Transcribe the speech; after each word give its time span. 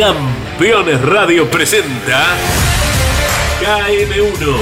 Campeones 0.00 0.98
Radio 1.02 1.50
presenta 1.50 2.34
KM1. 3.60 4.56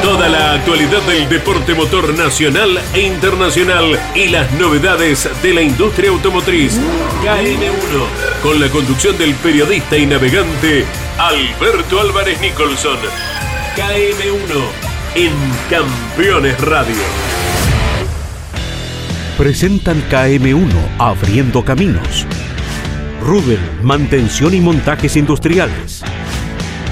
Toda 0.00 0.26
la 0.26 0.54
actualidad 0.54 1.02
del 1.02 1.28
deporte 1.28 1.74
motor 1.74 2.16
nacional 2.16 2.80
e 2.94 3.00
internacional 3.00 4.00
y 4.14 4.28
las 4.28 4.50
novedades 4.52 5.28
de 5.42 5.52
la 5.52 5.60
industria 5.60 6.08
automotriz. 6.08 6.80
KM1. 7.22 8.42
Con 8.42 8.58
la 8.58 8.70
conducción 8.70 9.18
del 9.18 9.34
periodista 9.34 9.98
y 9.98 10.06
navegante 10.06 10.86
Alberto 11.18 12.00
Álvarez 12.00 12.40
Nicholson. 12.40 12.96
KM1 13.76 14.64
en 15.14 15.32
Campeones 15.68 16.58
Radio. 16.62 17.02
Presentan 19.36 20.02
KM1 20.08 20.72
Abriendo 20.98 21.62
Caminos. 21.62 22.26
Rudel, 23.24 23.58
mantención 23.82 24.52
y 24.52 24.60
montajes 24.60 25.16
industriales. 25.16 26.02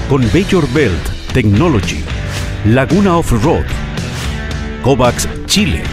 Con 0.09 0.23
Bayor 0.33 0.67
Belt 0.73 1.31
Technology. 1.31 2.03
Laguna 2.65 3.17
Off-Road. 3.17 3.65
Kovacs 4.81 5.29
Chile. 5.45 5.83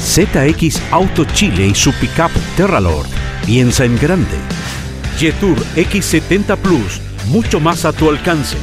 ZX 0.00 0.80
Auto 0.90 1.26
Chile 1.34 1.66
y 1.66 1.74
su 1.74 1.92
pickup 1.92 2.30
Terralord. 2.56 3.06
Piensa 3.44 3.84
en 3.84 3.98
grande. 3.98 4.38
Jetour 5.18 5.58
X70 5.76 6.56
Plus, 6.56 7.02
mucho 7.26 7.60
más 7.60 7.84
a 7.84 7.92
tu 7.92 8.08
alcance. 8.08 8.56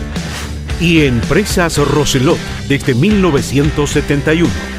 Y 0.82 1.02
Empresas 1.02 1.78
Roselot 1.78 2.40
desde 2.68 2.96
1971. 2.96 4.73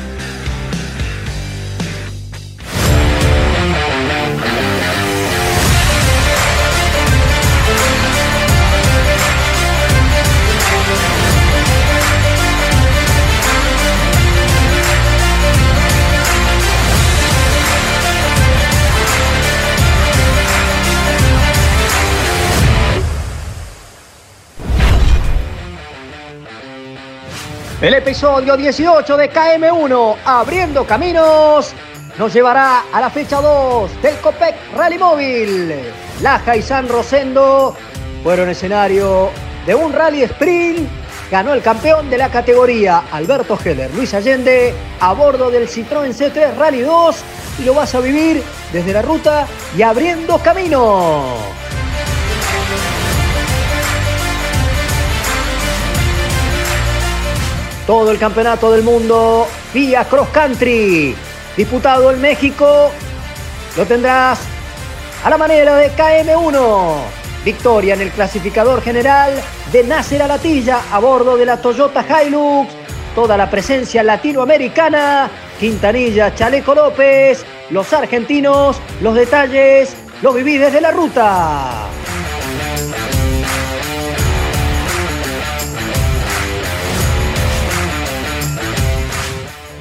El 27.85 27.93
episodio 27.93 28.57
18 28.57 29.15
de 29.15 29.31
KM1, 29.31 30.17
Abriendo 30.25 30.87
Caminos, 30.87 31.75
nos 32.19 32.33
llevará 32.33 32.85
a 32.91 32.99
la 32.99 33.11
fecha 33.11 33.43
2 33.43 34.01
del 34.01 34.17
Copec 34.21 34.55
Rally 34.75 34.97
Móvil. 34.97 35.75
Laja 36.23 36.57
y 36.57 36.63
San 36.63 36.89
Rosendo 36.89 37.77
fueron 38.23 38.49
escenario 38.49 39.29
de 39.67 39.75
un 39.75 39.93
rally 39.93 40.23
sprint. 40.23 40.89
Ganó 41.31 41.53
el 41.53 41.61
campeón 41.61 42.09
de 42.09 42.17
la 42.17 42.31
categoría, 42.31 43.03
Alberto 43.13 43.59
Heller. 43.63 43.91
Luis 43.95 44.15
Allende, 44.15 44.73
a 45.01 45.13
bordo 45.13 45.51
del 45.51 45.69
Citroën 45.69 46.15
C3 46.15 46.57
Rally 46.57 46.81
2. 46.81 47.17
Y 47.59 47.65
lo 47.65 47.75
vas 47.75 47.95
a 47.95 48.01
vivir 48.01 48.43
desde 48.73 48.95
la 48.95 49.03
ruta 49.03 49.47
y 49.77 49.83
abriendo 49.83 50.39
camino. 50.39 51.23
Todo 57.87 58.11
el 58.11 58.19
campeonato 58.19 58.71
del 58.73 58.83
mundo 58.83 59.47
vía 59.73 60.05
cross 60.05 60.29
country. 60.29 61.15
Disputado 61.57 62.11
en 62.11 62.21
México, 62.21 62.91
lo 63.77 63.87
tendrás 63.87 64.41
a 65.25 65.31
la 65.31 65.39
manera 65.39 65.77
de 65.77 65.91
KM1. 65.93 66.95
Victoria 67.45 67.95
en 67.95 68.01
el 68.01 68.11
clasificador 68.11 68.81
general 68.83 69.35
de 69.71 69.85
Nasser 69.85 70.23
Alatilla 70.23 70.81
a 70.91 70.99
bordo 70.99 71.37
de 71.37 71.47
la 71.47 71.59
Toyota 71.59 72.03
Hilux. 72.03 72.73
Toda 73.15 73.37
la 73.37 73.51
presencia 73.51 74.03
latinoamericana. 74.03 75.31
Quintanilla, 75.61 76.35
Chaleco 76.35 76.75
López, 76.75 77.45
los 77.71 77.93
argentinos, 77.93 78.81
los 79.01 79.15
detalles, 79.15 79.95
los 80.21 80.35
vivís 80.35 80.61
desde 80.61 80.81
la 80.81 80.91
ruta. 80.91 81.87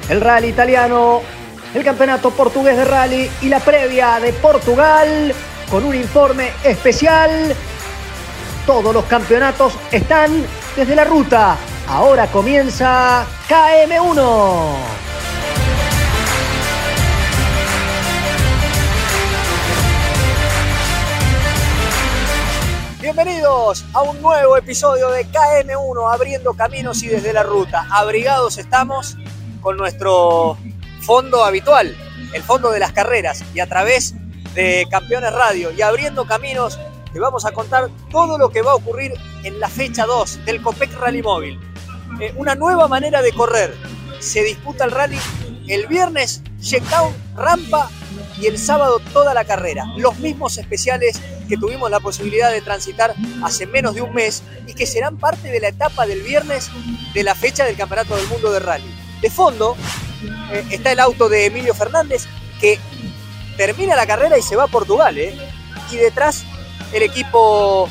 El 0.08 0.20
rally 0.20 0.48
italiano, 0.48 1.22
el 1.74 1.84
campeonato 1.84 2.30
portugués 2.30 2.76
de 2.76 2.84
rally 2.84 3.30
y 3.40 3.48
la 3.48 3.60
previa 3.60 4.20
de 4.20 4.32
Portugal 4.32 5.34
con 5.70 5.84
un 5.84 5.94
informe 5.94 6.52
especial. 6.62 7.54
Todos 8.66 8.94
los 8.94 9.04
campeonatos 9.04 9.74
están 9.90 10.44
desde 10.76 10.94
la 10.94 11.04
ruta. 11.04 11.56
Ahora 11.88 12.26
comienza 12.28 13.24
KM1. 13.48 15.04
Bienvenidos 23.00 23.84
a 23.92 24.02
un 24.02 24.20
nuevo 24.22 24.56
episodio 24.56 25.10
de 25.10 25.26
KM1 25.26 26.12
abriendo 26.12 26.54
caminos 26.54 27.02
y 27.02 27.08
desde 27.08 27.34
la 27.34 27.42
ruta. 27.42 27.86
Abrigados 27.90 28.56
estamos 28.56 29.18
con 29.64 29.78
nuestro 29.78 30.58
fondo 31.00 31.42
habitual, 31.42 31.96
el 32.34 32.42
fondo 32.42 32.70
de 32.70 32.78
las 32.78 32.92
carreras, 32.92 33.42
y 33.54 33.60
a 33.60 33.66
través 33.66 34.14
de 34.54 34.86
Campeones 34.90 35.32
Radio 35.32 35.72
y 35.72 35.80
abriendo 35.80 36.26
caminos, 36.26 36.78
te 37.14 37.18
vamos 37.18 37.46
a 37.46 37.52
contar 37.52 37.88
todo 38.10 38.36
lo 38.36 38.50
que 38.50 38.60
va 38.60 38.72
a 38.72 38.74
ocurrir 38.74 39.14
en 39.42 39.58
la 39.58 39.70
fecha 39.70 40.04
2 40.04 40.44
del 40.44 40.60
Copec 40.60 40.92
Rally 41.00 41.22
Móvil. 41.22 41.58
Eh, 42.20 42.34
una 42.36 42.54
nueva 42.54 42.88
manera 42.88 43.22
de 43.22 43.32
correr. 43.32 43.74
Se 44.20 44.42
disputa 44.42 44.84
el 44.84 44.90
rally 44.90 45.18
el 45.66 45.86
viernes, 45.86 46.42
check-down, 46.60 47.14
rampa 47.34 47.88
y 48.38 48.46
el 48.46 48.58
sábado 48.58 49.00
toda 49.14 49.32
la 49.32 49.46
carrera. 49.46 49.86
Los 49.96 50.18
mismos 50.18 50.58
especiales 50.58 51.18
que 51.48 51.56
tuvimos 51.56 51.90
la 51.90 52.00
posibilidad 52.00 52.52
de 52.52 52.60
transitar 52.60 53.14
hace 53.42 53.66
menos 53.66 53.94
de 53.94 54.02
un 54.02 54.12
mes 54.12 54.42
y 54.66 54.74
que 54.74 54.84
serán 54.84 55.16
parte 55.16 55.48
de 55.48 55.60
la 55.60 55.68
etapa 55.68 56.06
del 56.06 56.20
viernes 56.20 56.70
de 57.14 57.22
la 57.22 57.34
fecha 57.34 57.64
del 57.64 57.76
Campeonato 57.76 58.14
del 58.14 58.26
Mundo 58.28 58.52
de 58.52 58.60
Rally. 58.60 59.03
De 59.20 59.30
fondo 59.30 59.76
eh, 60.52 60.64
está 60.70 60.92
el 60.92 61.00
auto 61.00 61.28
de 61.28 61.46
Emilio 61.46 61.74
Fernández 61.74 62.26
que 62.60 62.78
termina 63.56 63.96
la 63.96 64.06
carrera 64.06 64.38
y 64.38 64.42
se 64.42 64.56
va 64.56 64.64
a 64.64 64.68
Portugal. 64.68 65.16
¿eh? 65.18 65.36
Y 65.90 65.96
detrás 65.96 66.44
el 66.92 67.02
equipo 67.02 67.88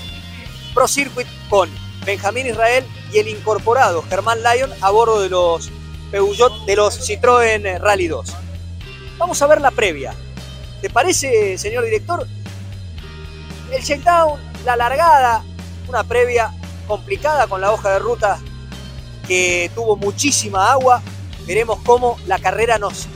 Pro 0.74 0.88
Circuit 0.88 1.28
con 1.50 1.70
Benjamín 2.06 2.48
Israel 2.48 2.86
y 3.12 3.20
el 3.20 3.28
incorporado 3.28 4.04
Germán 4.10 4.40
Lyon 4.44 4.72
a 4.82 4.90
bordo 4.90 5.22
de 5.22 5.30
los 5.30 5.70
Peugeot 6.12 6.66
de 6.66 6.76
los 6.76 7.10
Citroën 7.10 7.80
Rally 7.80 8.08
2. 8.08 8.34
Vamos 9.18 9.42
a 9.42 9.48
ver 9.48 9.62
la 9.62 9.72
previa. 9.72 10.14
¿Te 10.82 10.90
parece, 10.90 11.58
señor 11.58 11.86
director? 11.86 12.28
El 13.72 13.84
checkdown, 13.84 14.40
la 14.66 14.76
largada, 14.76 15.44
una 15.88 16.04
previa 16.04 16.54
complicada 16.88 17.48
con 17.48 17.62
la 17.62 17.72
hoja 17.72 17.92
de 17.92 18.00
ruta 18.00 18.40
que 19.28 19.72
tuvo 19.74 19.96
muchísima 19.96 20.72
agua, 20.72 21.02
veremos 21.46 21.80
cómo 21.84 22.18
la 22.26 22.40
carrera 22.40 22.78
nos 22.78 23.08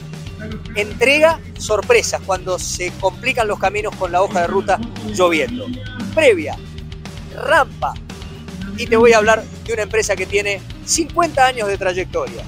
entrega 0.74 1.40
sorpresas 1.58 2.20
cuando 2.24 2.58
se 2.58 2.92
complican 3.00 3.48
los 3.48 3.58
caminos 3.58 3.94
con 3.96 4.12
la 4.12 4.22
hoja 4.22 4.42
de 4.42 4.46
ruta 4.46 4.78
lloviendo. 5.06 5.66
Previa, 6.14 6.56
rampa, 7.34 7.94
y 8.76 8.86
te 8.86 8.96
voy 8.96 9.12
a 9.12 9.18
hablar 9.18 9.42
de 9.42 9.72
una 9.72 9.82
empresa 9.82 10.14
que 10.14 10.26
tiene 10.26 10.60
50 10.84 11.44
años 11.44 11.68
de 11.68 11.76
trayectoria. 11.76 12.44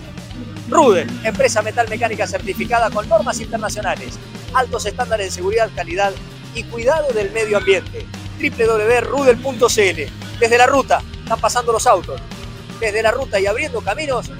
Rudel, 0.69 1.09
empresa 1.25 1.63
metal 1.63 1.89
mecánica 1.89 2.27
certificada 2.29 2.91
con 2.91 3.09
normas 3.09 3.41
internacionales, 3.41 4.19
altos 4.55 4.87
estándares 4.87 5.27
de 5.27 5.33
seguridad, 5.33 5.69
calidad 5.75 6.13
y 6.55 6.63
cuidado 6.65 7.13
del 7.13 7.33
medio 7.33 7.59
ambiente. 7.59 8.07
www.rudel.cl. 8.41 10.39
Desde 10.39 10.59
la 10.59 10.67
ruta, 10.67 11.03
están 11.23 11.41
pasando 11.41 11.73
los 11.73 11.87
autos. 11.87 12.21
Desde 12.79 13.03
la 13.03 13.11
ruta 13.11 13.41
y 13.41 13.47
abriendo 13.47 13.81
caminos, 13.81 14.31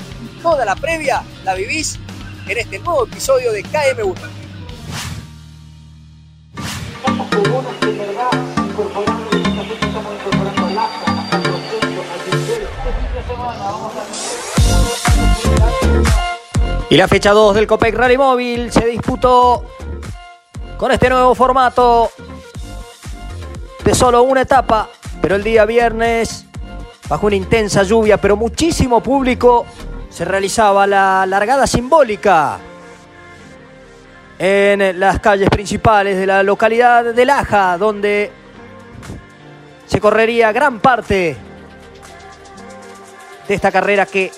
Toda 0.43 0.65
la 0.65 0.75
previa 0.75 1.23
la 1.45 1.55
vivís 1.55 1.99
en 2.49 2.59
este 2.59 2.79
nuevo 2.79 3.05
episodio 3.05 3.53
de 3.53 3.63
KM1. 3.63 4.15
Y 16.89 16.97
la 16.97 17.07
fecha 17.07 17.33
2 17.33 17.55
del 17.55 17.67
Copec 17.67 17.95
Rally 17.95 18.17
Móvil 18.17 18.73
se 18.73 18.87
disputó 18.87 19.65
con 20.77 20.91
este 20.91 21.09
nuevo 21.09 21.35
formato 21.35 22.11
de 23.85 23.95
solo 23.95 24.23
una 24.23 24.41
etapa, 24.41 24.89
pero 25.21 25.37
el 25.37 25.45
día 25.45 25.67
viernes, 25.67 26.47
bajo 27.09 27.27
una 27.27 27.37
intensa 27.37 27.83
lluvia, 27.83 28.17
pero 28.17 28.37
muchísimo 28.37 29.03
público, 29.03 29.67
se 30.11 30.25
realizaba 30.25 30.87
la 30.87 31.25
largada 31.27 31.67
simbólica 31.67 32.59
en 34.39 34.99
las 34.99 35.21
calles 35.21 35.49
principales 35.49 36.19
de 36.19 36.27
la 36.27 36.43
localidad 36.43 37.15
de 37.15 37.25
Laja, 37.25 37.79
donde 37.79 38.31
se 39.87 40.01
correría 40.01 40.53
gran 40.53 40.81
parte 40.81 41.37
de 43.49 43.55
esta 43.55 43.73
carrera 43.73 44.07
que 44.07 44.31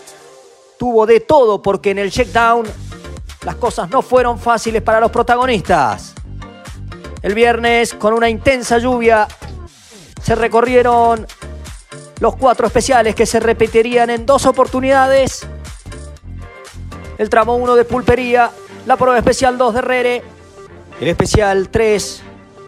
tuvo 0.78 1.06
de 1.06 1.20
todo 1.20 1.60
porque 1.60 1.90
en 1.90 1.98
el 1.98 2.10
checkdown 2.10 2.66
las 3.44 3.56
cosas 3.56 3.90
no 3.90 4.02
fueron 4.02 4.38
fáciles 4.38 4.82
para 4.82 5.00
los 5.00 5.10
protagonistas. 5.10 6.14
El 7.22 7.34
viernes, 7.34 7.94
con 7.94 8.14
una 8.14 8.28
intensa 8.28 8.78
lluvia, 8.78 9.28
se 10.20 10.34
recorrieron 10.34 11.26
los 12.18 12.36
cuatro 12.36 12.66
especiales 12.66 13.14
que 13.14 13.26
se 13.26 13.38
repetirían 13.38 14.10
en 14.10 14.26
dos 14.26 14.46
oportunidades. 14.46 15.46
El 17.19 17.29
tramo 17.29 17.56
1 17.56 17.75
de 17.75 17.85
Pulpería, 17.85 18.50
la 18.87 18.97
prueba 18.97 19.19
especial 19.19 19.59
2 19.59 19.75
de 19.75 19.81
Rere, 19.81 20.23
el 21.00 21.09
especial 21.09 21.69
3 21.69 22.23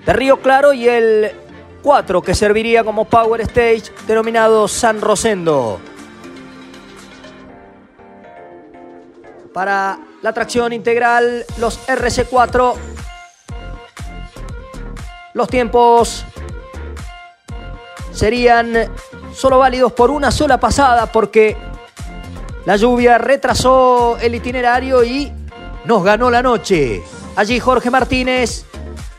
de 0.06 0.12
Río 0.12 0.40
Claro 0.40 0.72
y 0.72 0.88
el 0.88 1.32
4 1.82 2.22
que 2.22 2.34
serviría 2.34 2.84
como 2.84 3.04
Power 3.04 3.40
Stage 3.42 3.84
denominado 4.06 4.68
San 4.68 5.00
Rosendo. 5.00 5.80
Para 9.52 9.98
la 10.20 10.32
tracción 10.32 10.72
integral, 10.72 11.44
los 11.58 11.86
RC4, 11.86 12.74
los 15.34 15.48
tiempos 15.48 16.24
serían 18.12 18.90
solo 19.32 19.58
válidos 19.58 19.92
por 19.92 20.10
una 20.10 20.30
sola 20.30 20.58
pasada 20.58 21.06
porque 21.06 21.56
la 22.66 22.76
lluvia 22.76 23.18
retrasó 23.18 24.16
el 24.20 24.34
itinerario 24.34 25.04
y 25.04 25.32
nos 25.84 26.02
ganó 26.02 26.30
la 26.30 26.42
noche. 26.42 27.02
Allí 27.36 27.60
Jorge 27.60 27.90
Martínez 27.90 28.64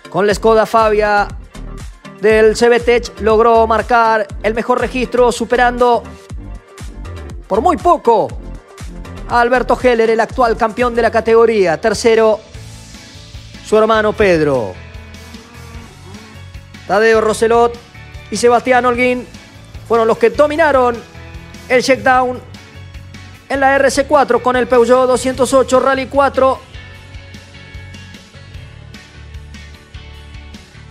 con 0.09 0.25
la 0.25 0.33
Skoda 0.33 0.65
Fabia 0.65 1.27
del 2.21 2.55
CBTech 2.55 3.19
logró 3.21 3.67
marcar 3.67 4.27
el 4.41 4.53
mejor 4.55 4.79
registro 4.79 5.31
superando 5.31 6.01
por 7.47 7.61
muy 7.61 7.77
poco 7.77 8.27
a 9.27 9.41
Alberto 9.41 9.77
Heller, 9.81 10.09
el 10.09 10.19
actual 10.19 10.57
campeón 10.57 10.95
de 10.95 11.01
la 11.03 11.11
categoría. 11.11 11.79
Tercero, 11.79 12.39
su 13.65 13.77
hermano 13.77 14.13
Pedro. 14.13 14.73
Tadeo 16.87 17.21
Roselot 17.21 17.77
y 18.31 18.37
Sebastián 18.37 18.85
Holguín 18.85 19.27
fueron 19.87 20.07
los 20.07 20.17
que 20.17 20.29
dominaron 20.29 20.95
el 21.69 21.83
checkdown 21.83 22.54
en 23.49 23.59
la 23.59 23.77
RC4 23.77 24.41
con 24.41 24.55
el 24.55 24.67
Peugeot 24.67 25.07
208 25.07 25.79
Rally 25.79 26.07
4. 26.07 26.59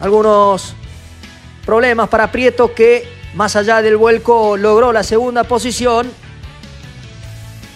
Algunos 0.00 0.74
problemas 1.64 2.08
para 2.08 2.30
Prieto 2.30 2.74
que 2.74 3.08
más 3.34 3.56
allá 3.56 3.82
del 3.82 3.96
vuelco 3.96 4.56
logró 4.56 4.92
la 4.92 5.02
segunda 5.02 5.44
posición 5.44 6.10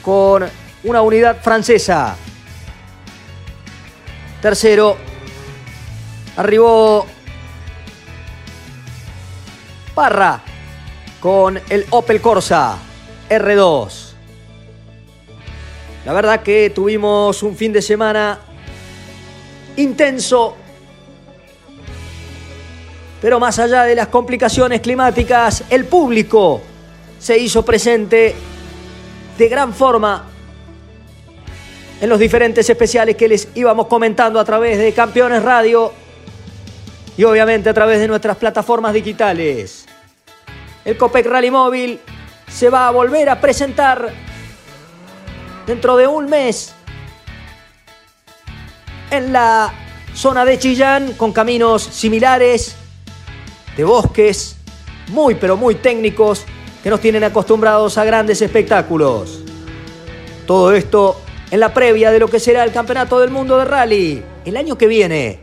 con 0.03 0.49
una 0.85 1.03
unidad 1.03 1.43
francesa. 1.43 2.17
Tercero, 4.41 4.97
arribó 6.37 7.07
Parra 9.95 10.41
con 11.19 11.61
el 11.69 11.87
Opel 11.91 12.21
Corsa 12.21 12.79
R2. 13.29 14.08
La 16.05 16.13
verdad 16.13 16.43
que 16.43 16.71
tuvimos 16.71 17.43
un 17.43 17.57
fin 17.57 17.73
de 17.73 17.83
semana 17.83 18.39
intenso, 19.77 20.57
pero 23.21 23.39
más 23.39 23.59
allá 23.59 23.85
de 23.85 23.95
las 23.95 24.09
complicaciones 24.09 24.81
climáticas, 24.81 25.65
el 25.71 25.85
público 25.85 26.61
se 27.19 27.37
hizo 27.37 27.65
presente 27.65 28.35
de 29.37 29.49
gran 29.49 29.75
forma 29.75 30.25
en 32.01 32.09
los 32.09 32.19
diferentes 32.19 32.69
especiales 32.71 33.17
que 33.17 33.29
les 33.29 33.49
íbamos 33.55 33.87
comentando 33.89 34.39
a 34.39 34.45
través 34.45 34.79
de 34.79 34.93
Campeones 34.93 35.43
Radio 35.43 35.93
y 37.17 37.25
obviamente 37.25 37.69
a 37.69 37.75
través 37.75 37.99
de 37.99 38.07
nuestras 38.07 38.37
plataformas 38.37 38.95
digitales. 38.95 39.87
El 40.85 40.97
Copec 40.97 41.27
Rally 41.27 41.51
Móvil 41.51 42.01
se 42.49 42.71
va 42.71 42.87
a 42.87 42.91
volver 42.93 43.29
a 43.29 43.41
presentar 43.41 44.28
dentro 45.69 45.99
de 45.99 46.07
un 46.07 46.31
mes 46.31 46.73
en 49.11 49.35
la 49.35 49.73
zona 50.15 50.47
de 50.47 50.59
Chillán 50.59 51.13
con 51.13 51.33
caminos 51.33 51.83
similares 51.83 52.75
de 53.77 53.85
bosques 53.85 54.57
muy 55.09 55.35
pero 55.35 55.59
muy 55.59 55.75
técnicos 55.75 56.45
que 56.83 56.89
nos 56.89 57.01
tienen 57.01 57.23
acostumbrados 57.23 57.99
a 57.99 58.05
grandes 58.05 58.41
espectáculos. 58.41 59.41
Todo 60.47 60.73
esto 60.73 61.21
en 61.51 61.61
la 61.61 61.75
previa 61.75 62.11
de 62.11 62.19
lo 62.19 62.29
que 62.29 62.41
será 62.41 62.65
el 62.65 62.73
Campeonato 62.73 63.21
del 63.21 63.31
Mundo 63.31 63.59
de 63.59 63.67
Rally 63.67 64.23
el 64.47 64.57
año 64.57 64.79
que 64.79 64.87
viene. 64.87 65.41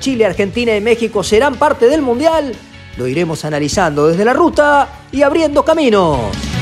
Chile, 0.00 0.26
Argentina 0.26 0.76
y 0.76 0.80
México 0.80 1.22
serán 1.22 1.54
parte 1.54 1.88
del 1.88 2.02
Mundial. 2.02 2.52
Lo 2.96 3.06
iremos 3.06 3.44
analizando 3.44 4.08
desde 4.08 4.24
la 4.24 4.32
ruta 4.32 4.88
y 5.12 5.22
abriendo 5.22 5.64
caminos. 5.64 6.53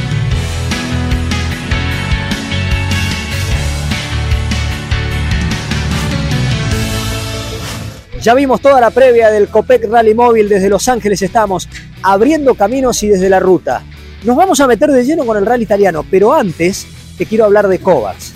Ya 8.22 8.34
vimos 8.34 8.60
toda 8.60 8.80
la 8.80 8.90
previa 8.90 9.32
del 9.32 9.48
Copec 9.48 9.84
Rally 9.90 10.14
Móvil 10.14 10.48
desde 10.48 10.68
Los 10.68 10.86
Ángeles. 10.86 11.20
Estamos 11.22 11.68
abriendo 12.04 12.54
caminos 12.54 13.02
y 13.02 13.08
desde 13.08 13.28
la 13.28 13.40
ruta. 13.40 13.82
Nos 14.22 14.36
vamos 14.36 14.60
a 14.60 14.68
meter 14.68 14.92
de 14.92 15.04
lleno 15.04 15.26
con 15.26 15.36
el 15.36 15.44
rally 15.44 15.64
italiano, 15.64 16.06
pero 16.08 16.32
antes 16.32 16.86
te 17.18 17.26
quiero 17.26 17.46
hablar 17.46 17.66
de 17.66 17.80
Kovacs. 17.80 18.32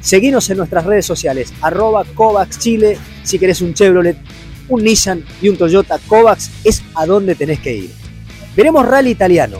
Seguinos 0.00 0.50
en 0.50 0.56
nuestras 0.56 0.84
redes 0.84 1.06
sociales, 1.06 1.52
arroba 1.60 2.04
Kovacs 2.12 2.58
Chile, 2.58 2.98
si 3.22 3.38
querés 3.38 3.60
un 3.60 3.72
Chevrolet, 3.72 4.16
un 4.68 4.82
Nissan 4.82 5.24
y 5.40 5.48
un 5.48 5.56
Toyota 5.56 6.00
Kovacs, 6.08 6.50
es 6.64 6.82
a 6.96 7.06
donde 7.06 7.36
tenés 7.36 7.60
que 7.60 7.72
ir. 7.72 7.90
Veremos 8.56 8.84
rally 8.84 9.10
italiano, 9.10 9.58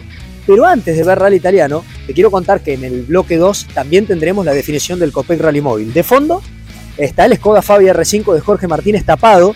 pero 0.49 0.67
antes 0.67 0.97
de 0.97 1.05
ver 1.05 1.21
rally 1.21 1.37
italiano, 1.37 1.85
te 2.09 2.13
quiero 2.13 2.33
contar 2.33 2.61
que 2.61 2.75
en 2.75 2.83
el 2.83 3.03
bloque 3.03 3.37
2 3.37 3.69
también 3.73 4.05
tendremos 4.05 4.45
la 4.45 4.53
definición 4.53 4.99
del 4.99 5.13
Copec 5.13 5.41
Rally 5.41 5.61
Móvil. 5.61 5.93
De 5.93 6.03
fondo 6.03 6.43
está 7.05 7.27
el 7.27 7.37
Skoda 7.37 7.63
Fabia 7.63 7.95
R5 7.95 8.35
de 8.35 8.41
Jorge 8.41 8.69
Martínez 8.69 9.05
tapado, 9.05 9.55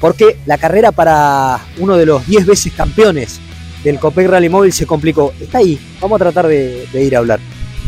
porque 0.00 0.36
la 0.46 0.58
carrera 0.58 0.92
para 0.92 1.60
uno 1.78 1.96
de 1.96 2.06
los 2.06 2.26
10 2.26 2.46
veces 2.46 2.72
campeones 2.72 3.40
del 3.84 3.98
Copec 3.98 4.28
Rally 4.28 4.48
Móvil 4.48 4.72
se 4.72 4.86
complicó. 4.86 5.32
Está 5.40 5.58
ahí, 5.58 5.78
vamos 6.00 6.20
a 6.20 6.24
tratar 6.24 6.46
de, 6.46 6.86
ir 6.94 7.14
a 7.16 7.18
hablar 7.18 7.40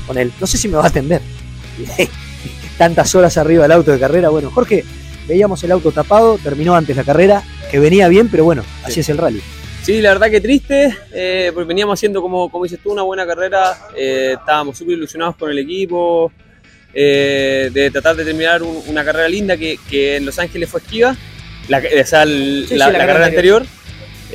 con 0.06 0.18
él. 0.18 0.32
No 0.40 0.46
sé 0.46 0.58
si 0.58 0.68
me 0.68 0.76
va 0.76 0.84
a 0.84 0.88
atender. 0.88 1.20
Tantas 2.78 3.14
horas 3.14 3.36
arriba 3.36 3.62
del 3.62 3.72
auto 3.72 3.92
de 3.92 4.00
carrera. 4.00 4.30
Bueno, 4.30 4.50
Jorge, 4.50 4.84
veíamos 5.28 5.62
el 5.64 5.72
auto 5.72 5.92
tapado, 5.92 6.38
terminó 6.38 6.74
antes 6.74 6.96
la 6.96 7.04
carrera, 7.04 7.42
que 7.70 7.78
venía 7.78 8.08
bien, 8.08 8.28
pero 8.28 8.44
bueno, 8.44 8.62
así 8.84 9.00
es 9.00 9.08
el 9.08 9.18
rally. 9.18 9.40
Sí, 9.82 10.00
la 10.00 10.10
verdad 10.10 10.30
que 10.30 10.40
triste, 10.40 10.96
eh, 11.12 11.50
porque 11.52 11.68
veníamos 11.68 11.98
haciendo, 11.98 12.22
como, 12.22 12.50
como 12.50 12.64
dices 12.64 12.80
tú, 12.82 12.92
una 12.92 13.02
buena 13.02 13.26
carrera, 13.26 13.76
eh, 13.94 14.34
estábamos 14.38 14.78
súper 14.78 14.96
ilusionados 14.96 15.36
con 15.36 15.50
el 15.50 15.58
equipo, 15.58 16.32
eh, 16.94 17.70
de 17.72 17.90
tratar 17.90 18.16
de 18.16 18.24
terminar 18.24 18.62
una 18.62 19.04
carrera 19.04 19.28
linda 19.28 19.56
que, 19.56 19.78
en 20.16 20.24
Los 20.24 20.38
Ángeles 20.38 20.68
fue 20.68 20.80
esquiva, 20.80 21.16
la, 21.68 21.78
o 21.78 22.06
sea, 22.06 22.24
la, 22.24 22.92
carrera 22.92 23.26
anterior. 23.26 23.66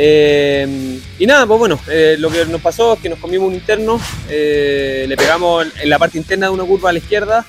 Eh, 0.02 1.00
y 1.18 1.26
nada, 1.26 1.46
pues 1.46 1.60
bueno, 1.60 1.78
eh, 1.90 2.16
lo 2.18 2.30
que 2.30 2.46
nos 2.46 2.62
pasó 2.62 2.94
es 2.94 3.00
que 3.00 3.10
nos 3.10 3.20
comimos 3.20 3.50
un 3.50 3.56
interno, 3.56 4.00
eh, 4.30 5.06
le 5.08 5.18
pegamos 5.18 5.68
en 5.82 5.90
la 5.90 6.00
parte 6.00 6.18
interna 6.18 6.48
de 6.48 6.54
una 6.54 6.64
curva 6.64 6.90
a 6.90 6.94
la 6.94 7.00
izquierda, 7.00 7.46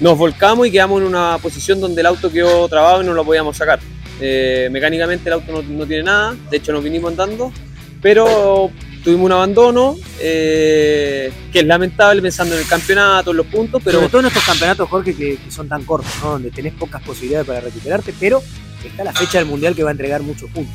nos 0.00 0.16
volcamos 0.16 0.66
y 0.66 0.70
quedamos 0.70 1.02
en 1.02 1.08
una 1.08 1.36
posición 1.36 1.78
donde 1.78 2.00
el 2.00 2.06
auto 2.06 2.32
quedó 2.32 2.66
trabado 2.68 3.02
y 3.02 3.06
no 3.06 3.12
lo 3.12 3.24
podíamos 3.26 3.58
sacar. 3.58 3.80
mecánicamente 4.18 5.28
el 5.28 5.34
auto 5.34 5.62
no, 5.62 5.86
tiene 5.86 6.04
nada, 6.04 6.34
de 6.50 6.56
hecho 6.56 6.72
nos 6.72 6.82
vinimos 6.82 7.10
andando, 7.10 7.52
pero 8.00 8.70
tuvimos 9.06 9.26
un 9.26 9.32
abandono 9.32 9.96
que 10.18 11.30
es 11.52 11.64
lamentable 11.64 12.20
pensando 12.20 12.56
en 12.56 12.62
el 12.62 12.66
campeonato, 12.66 13.30
en 13.30 13.36
los 13.36 13.46
puntos, 13.46 13.80
pero... 13.84 13.98
Sobre 13.98 14.10
todo 14.10 14.20
en 14.22 14.26
estos 14.26 14.44
campeonatos, 14.44 14.88
Jorge, 14.88 15.14
que, 15.14 15.36
que 15.36 15.50
son 15.50 15.68
tan 15.68 15.84
cortos, 15.84 16.10
¿no? 16.20 16.32
donde 16.32 16.50
tenés 16.50 16.72
pocas 16.72 17.00
posibilidades 17.02 17.46
para 17.46 17.60
recuperarte, 17.60 18.12
pero 18.18 18.42
está 18.84 19.04
la 19.04 19.12
fecha 19.12 19.38
del 19.38 19.46
Mundial 19.46 19.76
que 19.76 19.84
va 19.84 19.90
a 19.90 19.92
entregar 19.92 20.22
muchos 20.22 20.50
puntos. 20.50 20.74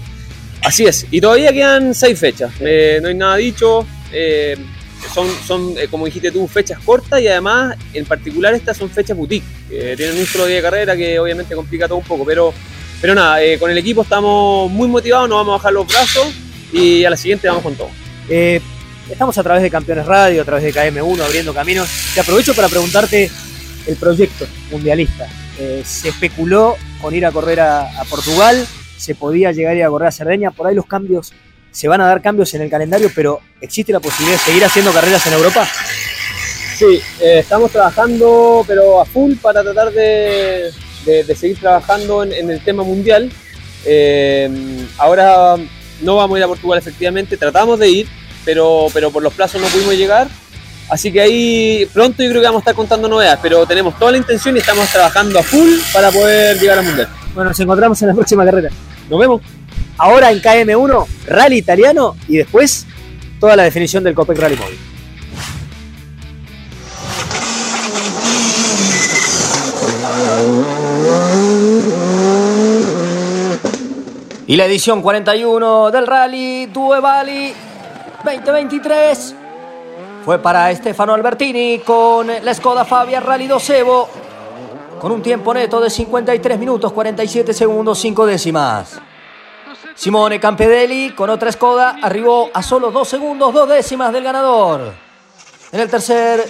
Así 0.64 0.86
es, 0.86 1.08
y 1.12 1.20
todavía 1.20 1.52
quedan 1.52 1.94
seis 1.94 2.18
fechas, 2.18 2.54
eh, 2.62 3.00
no 3.02 3.10
hay 3.10 3.16
nada 3.16 3.36
dicho, 3.36 3.86
eh, 4.14 4.56
son, 5.14 5.28
son 5.46 5.74
eh, 5.78 5.90
como 5.92 6.06
dijiste 6.06 6.32
tú, 6.32 6.48
fechas 6.48 6.80
cortas 6.86 7.20
y 7.20 7.28
además 7.28 7.76
en 7.94 8.06
particular 8.06 8.54
estas 8.54 8.78
son 8.78 8.90
fechas 8.90 9.18
boutique, 9.18 9.44
tienen 9.70 10.18
un 10.18 10.26
solo 10.26 10.46
día 10.46 10.56
de 10.56 10.62
carrera 10.62 10.96
que 10.96 11.20
obviamente 11.20 11.54
complica 11.54 11.86
todo 11.86 11.98
un 11.98 12.06
poco, 12.06 12.24
pero, 12.24 12.54
pero 13.02 13.14
nada, 13.14 13.40
con 13.60 13.72
el 13.72 13.78
equipo 13.78 14.04
estamos 14.04 14.72
muy 14.72 14.88
motivados, 14.88 15.28
no 15.28 15.36
vamos 15.36 15.56
a 15.56 15.58
bajar 15.58 15.74
los 15.74 15.86
brazos 15.86 16.28
y 16.72 17.04
a 17.04 17.10
la 17.10 17.18
siguiente 17.18 17.50
vamos 17.50 17.64
con 17.64 17.76
todo. 17.76 17.90
Estamos 19.10 19.38
a 19.38 19.44
través 19.44 19.64
de 19.64 19.70
Campeones 19.70 20.06
Radio, 20.06 20.42
a 20.42 20.46
través 20.46 20.64
de 20.64 20.74
KM1, 20.74 21.22
abriendo 21.22 21.54
caminos. 21.54 21.90
Te 22.14 22.22
aprovecho 22.22 22.54
para 22.54 22.70
preguntarte 22.70 23.30
el 23.88 23.96
proyecto 23.98 24.46
mundialista. 24.72 25.28
se 25.84 26.10
especuló 26.10 26.78
con 27.02 27.14
ir 27.14 27.26
a 27.26 27.32
correr 27.32 27.60
a 27.60 28.04
Portugal, 28.10 28.66
se 28.98 29.16
podía 29.16 29.52
llegar 29.52 29.74
a 29.74 29.78
ir 29.78 29.84
a 29.84 29.90
correr 29.90 30.08
a 30.08 30.12
Cerdeña. 30.12 30.52
Por 30.52 30.68
ahí 30.68 30.76
los 30.76 30.86
cambios 30.86 31.34
se 31.72 31.88
van 31.88 32.02
a 32.02 32.06
dar 32.06 32.22
cambios 32.22 32.54
en 32.54 32.62
el 32.62 32.70
calendario, 32.70 33.10
pero 33.16 33.40
¿existe 33.62 33.94
la 33.94 34.00
posibilidad 34.00 34.38
de 34.38 34.44
seguir 34.46 34.64
haciendo 34.64 34.92
carreras 34.92 35.26
en 35.26 35.34
Europa? 35.34 35.68
Sí, 36.78 37.02
eh, 37.22 37.40
estamos 37.40 37.72
trabajando, 37.72 38.64
pero 38.68 39.02
a 39.02 39.06
full 39.06 39.36
para 39.36 39.64
tratar 39.64 39.92
de, 39.92 40.72
seguir 41.36 41.60
trabajando 41.60 42.24
en, 42.24 42.50
el 42.50 42.64
tema 42.64 42.84
mundial. 42.84 43.32
Eh, 43.86 44.50
ahora 44.98 45.56
no 46.02 46.16
vamos 46.18 46.36
a 46.36 46.40
ir 46.40 46.44
a 46.44 46.48
Portugal 46.48 46.80
efectivamente, 46.80 47.38
tratamos 47.38 47.80
de 47.80 47.90
ir, 47.90 48.08
pero, 48.46 48.88
pero 48.94 49.12
por 49.12 49.24
los 49.24 49.34
plazos 49.34 49.62
no 49.62 49.68
pudimos 49.68 49.96
llegar. 49.96 50.28
Así 50.90 51.12
que 51.12 51.22
ahí 51.22 51.90
pronto 51.94 52.22
yo 52.22 52.30
creo 52.30 52.42
que 52.42 52.48
vamos 52.48 52.60
a 52.60 52.64
estar 52.64 52.76
contando 52.76 53.08
novedades, 53.08 53.40
pero 53.42 53.66
tenemos 53.66 53.98
toda 53.98 54.12
la 54.12 54.18
intención 54.18 54.56
y 54.58 54.60
estamos 54.60 54.90
trabajando 54.90 55.40
a 55.40 55.44
full 55.44 55.70
para 55.94 56.12
poder 56.12 56.60
llegar 56.60 56.80
al 56.80 56.86
mundial. 56.86 57.08
Bueno, 57.34 57.50
nos 57.50 57.60
encontramos 57.60 58.02
en 58.02 58.10
la 58.10 58.14
próxima 58.16 58.44
carrera. 58.44 58.70
Nos 59.10 59.20
vemos. 59.20 59.42
Ahora 59.98 60.32
en 60.32 60.42
KM1, 60.42 61.08
rally 61.28 61.58
italiano 61.58 62.16
y 62.28 62.38
después 62.38 62.86
toda 63.40 63.56
la 63.56 63.64
definición 63.64 64.04
del 64.04 64.16
Copec 64.16 64.38
Rally 64.38 64.56
Móvil. 64.56 64.78
Y 74.48 74.58
la 74.58 74.66
edición 74.66 75.02
41 75.02 75.92
del 75.92 76.08
Rally 76.08 76.66
Due 76.66 77.00
Valley 77.00 77.54
2023 78.24 79.36
fue 80.24 80.38
para 80.38 80.74
Stefano 80.76 81.14
Albertini 81.14 81.80
con 81.80 82.28
la 82.28 82.54
Skoda 82.54 82.86
Fabia 82.86 83.20
Rally 83.20 83.48
2 83.48 83.70
Evo 83.72 84.08
con 85.00 85.12
un 85.12 85.22
tiempo 85.24 85.52
neto 85.54 85.80
de 85.80 85.90
53 85.90 86.60
minutos 86.60 86.92
47 86.92 87.54
segundos 87.54 87.98
5 87.98 88.26
décimas. 88.28 89.02
Simone 89.96 90.40
Campedelli 90.40 91.12
con 91.12 91.32
otra 91.32 91.52
Skoda 91.52 91.98
arribó 92.02 92.52
a 92.54 92.62
solo 92.62 92.92
2 92.92 93.08
segundos 93.08 93.52
2 93.52 93.70
décimas 93.70 94.14
del 94.14 94.24
ganador. 94.24 94.94
En 95.72 95.80
el 95.80 95.90
tercer 95.90 96.48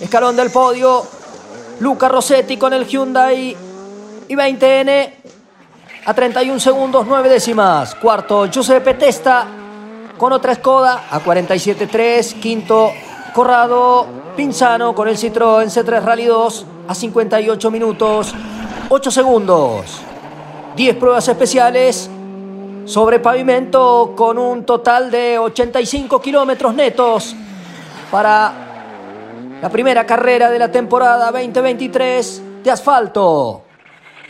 escalón 0.00 0.34
del 0.34 0.50
podio, 0.50 1.06
Luca 1.78 2.08
Rossetti 2.08 2.56
con 2.56 2.72
el 2.72 2.84
Hyundai 2.84 3.56
i20N 4.28 5.10
a 6.06 6.14
31 6.14 6.58
segundos 6.58 7.06
9 7.06 7.28
décimas. 7.28 7.94
Cuarto, 7.94 8.46
Giuseppe 8.46 8.94
Testa 8.94 9.65
con 10.16 10.32
otra 10.32 10.54
Skoda 10.54 11.06
a 11.10 11.20
47.3. 11.20 12.40
Quinto, 12.40 12.92
Corrado 13.34 14.06
Pinzano 14.36 14.94
con 14.94 15.08
el 15.08 15.16
Citroën 15.16 15.66
C3 15.66 16.02
Rally 16.02 16.24
2 16.26 16.66
a 16.88 16.94
58 16.94 17.70
minutos 17.70 18.34
8 18.88 19.10
segundos. 19.10 20.00
10 20.76 20.96
pruebas 20.96 21.26
especiales 21.28 22.10
sobre 22.84 23.18
pavimento 23.18 24.12
con 24.14 24.38
un 24.38 24.64
total 24.64 25.10
de 25.10 25.38
85 25.38 26.20
kilómetros 26.20 26.74
netos 26.74 27.34
para 28.10 28.52
la 29.60 29.68
primera 29.70 30.06
carrera 30.06 30.50
de 30.50 30.58
la 30.58 30.70
temporada 30.70 31.32
2023 31.32 32.62
de 32.62 32.70
asfalto. 32.70 33.62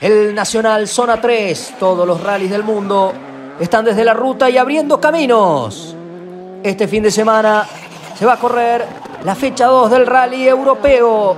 El 0.01 0.35
Nacional 0.35 0.89
Zona 0.89 1.21
3, 1.21 1.75
todos 1.79 2.07
los 2.07 2.23
rallies 2.23 2.51
del 2.51 2.63
mundo 2.63 3.13
están 3.59 3.85
desde 3.85 4.05
la 4.05 4.15
ruta 4.15 4.51
y 4.51 4.59
abriendo 4.59 5.01
caminos. 5.01 5.95
Este 6.63 6.89
fin 6.89 7.03
de 7.03 7.11
semana 7.11 7.67
se 8.19 8.27
va 8.27 8.35
a 8.35 8.39
correr 8.39 8.87
la 9.25 9.35
fecha 9.35 9.67
2 9.67 9.91
del 9.91 10.07
rally 10.07 10.47
europeo 10.49 11.37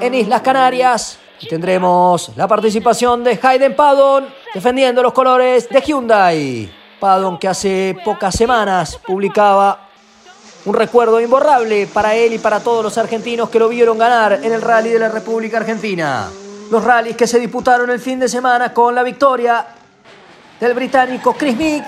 en 0.00 0.14
Islas 0.14 0.40
Canarias. 0.40 1.18
Y 1.40 1.48
tendremos 1.48 2.32
la 2.36 2.46
participación 2.46 3.24
de 3.24 3.38
Hayden 3.40 3.74
Paddon 3.74 4.26
defendiendo 4.52 5.02
los 5.02 5.12
colores 5.12 5.68
de 5.68 5.80
Hyundai. 5.80 6.70
Paddon 6.98 7.38
que 7.38 7.48
hace 7.48 7.96
pocas 8.04 8.34
semanas 8.34 8.98
publicaba 9.06 9.88
un 10.66 10.74
recuerdo 10.74 11.18
imborrable 11.20 11.86
para 11.86 12.14
él 12.14 12.34
y 12.34 12.38
para 12.38 12.60
todos 12.60 12.84
los 12.84 12.98
argentinos 12.98 13.48
que 13.48 13.58
lo 13.58 13.68
vieron 13.68 13.96
ganar 13.96 14.40
en 14.42 14.52
el 14.52 14.60
rally 14.60 14.90
de 14.90 14.98
la 14.98 15.08
República 15.08 15.56
Argentina. 15.56 16.28
Los 16.70 16.84
rallies 16.84 17.16
que 17.16 17.26
se 17.26 17.38
disputaron 17.40 17.90
el 17.90 18.00
fin 18.00 18.20
de 18.20 18.28
semana 18.28 18.74
con 18.74 18.94
la 18.94 19.02
victoria 19.02 19.66
del 20.60 20.74
británico 20.74 21.34
Chris 21.34 21.56
Meek, 21.56 21.84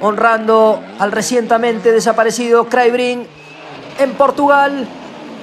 honrando 0.00 0.82
al 0.98 1.12
recientemente 1.12 1.92
desaparecido 1.92 2.64
Craig 2.66 3.26
en 3.98 4.12
Portugal, 4.14 4.86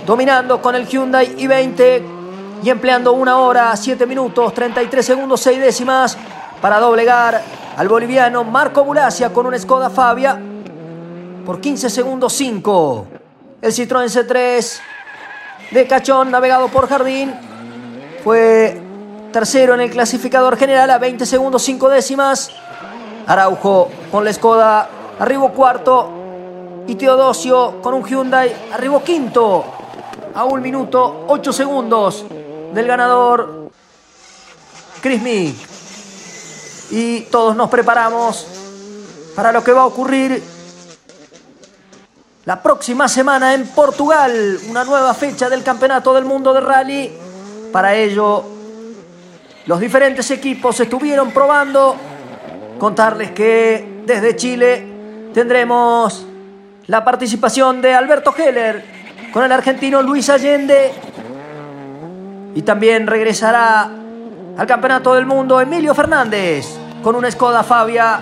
dominando 0.06 0.62
con 0.62 0.76
el 0.76 0.88
Hyundai 0.88 1.36
i20 1.38 2.02
y 2.64 2.70
empleando 2.70 3.14
una 3.14 3.38
hora, 3.38 3.76
7 3.76 4.06
minutos, 4.06 4.54
33 4.54 5.06
segundos, 5.06 5.42
6 5.42 5.60
décimas 5.60 6.18
para 6.62 6.80
doblegar 6.80 7.42
al 7.78 7.88
boliviano 7.88 8.44
Marco 8.44 8.84
Bulacia 8.84 9.32
con 9.32 9.46
una 9.46 9.60
Skoda 9.60 9.90
Fabia 9.90 10.40
por 11.46 11.60
15 11.60 11.90
segundos 11.90 12.34
5. 12.34 13.08
El 13.62 13.72
Citroën 13.72 14.08
C3 14.08 14.80
de 15.72 15.88
Cachón, 15.88 16.32
navegado 16.32 16.68
por 16.70 16.88
Jardín, 16.88 17.34
fue 18.24 18.82
tercero 19.32 19.74
en 19.74 19.82
el 19.82 19.90
clasificador 19.90 20.56
general 20.58 20.90
a 20.92 21.00
20 21.00 21.26
segundos 21.26 21.64
5 21.64 21.90
décimas. 21.90 22.52
Araujo 23.28 23.90
con 24.12 24.26
la 24.26 24.34
Skoda 24.34 24.90
arribó 25.20 25.50
cuarto 25.50 26.10
y 26.88 26.96
Teodosio 26.96 27.82
con 27.82 27.94
un 27.94 28.04
Hyundai 28.04 28.54
arribó 28.74 29.04
quinto 29.04 29.64
a 30.34 30.44
un 30.44 30.62
minuto 30.62 31.26
8 31.28 31.54
segundos 31.54 32.26
del 32.74 32.88
ganador 32.88 33.72
Chris. 35.02 36.92
Y 36.92 37.22
todos 37.22 37.56
nos 37.56 37.70
preparamos 37.70 38.46
para 39.36 39.52
lo 39.52 39.64
que 39.64 39.72
va 39.72 39.82
a 39.82 39.86
ocurrir 39.86 40.44
la 42.46 42.62
próxima 42.62 43.08
semana 43.08 43.54
en 43.54 43.68
Portugal, 43.68 44.60
una 44.70 44.84
nueva 44.84 45.14
fecha 45.14 45.50
del 45.50 45.64
Campeonato 45.64 46.14
del 46.14 46.26
Mundo 46.26 46.54
de 46.54 46.60
Rally. 46.60 47.12
Para 47.72 47.96
ello, 47.96 48.44
los 49.66 49.80
diferentes 49.80 50.30
equipos 50.30 50.80
estuvieron 50.80 51.32
probando. 51.32 51.96
Contarles 52.84 53.32
que 53.32 54.02
desde 54.06 54.36
Chile 54.36 54.86
tendremos 55.34 56.28
la 56.88 57.02
participación 57.06 57.82
de 57.82 57.94
Alberto 57.94 58.36
Heller 58.38 58.84
con 59.32 59.42
el 59.46 59.54
argentino 59.54 60.02
Luis 60.02 60.30
Allende. 60.30 60.92
Y 62.54 62.62
también 62.64 63.08
regresará 63.08 63.90
al 64.58 64.68
Campeonato 64.68 65.16
del 65.16 65.26
Mundo 65.26 65.62
Emilio 65.62 65.96
Fernández 65.96 66.78
con 67.02 67.16
una 67.16 67.32
Skoda 67.32 67.64
Fabia 67.64 68.20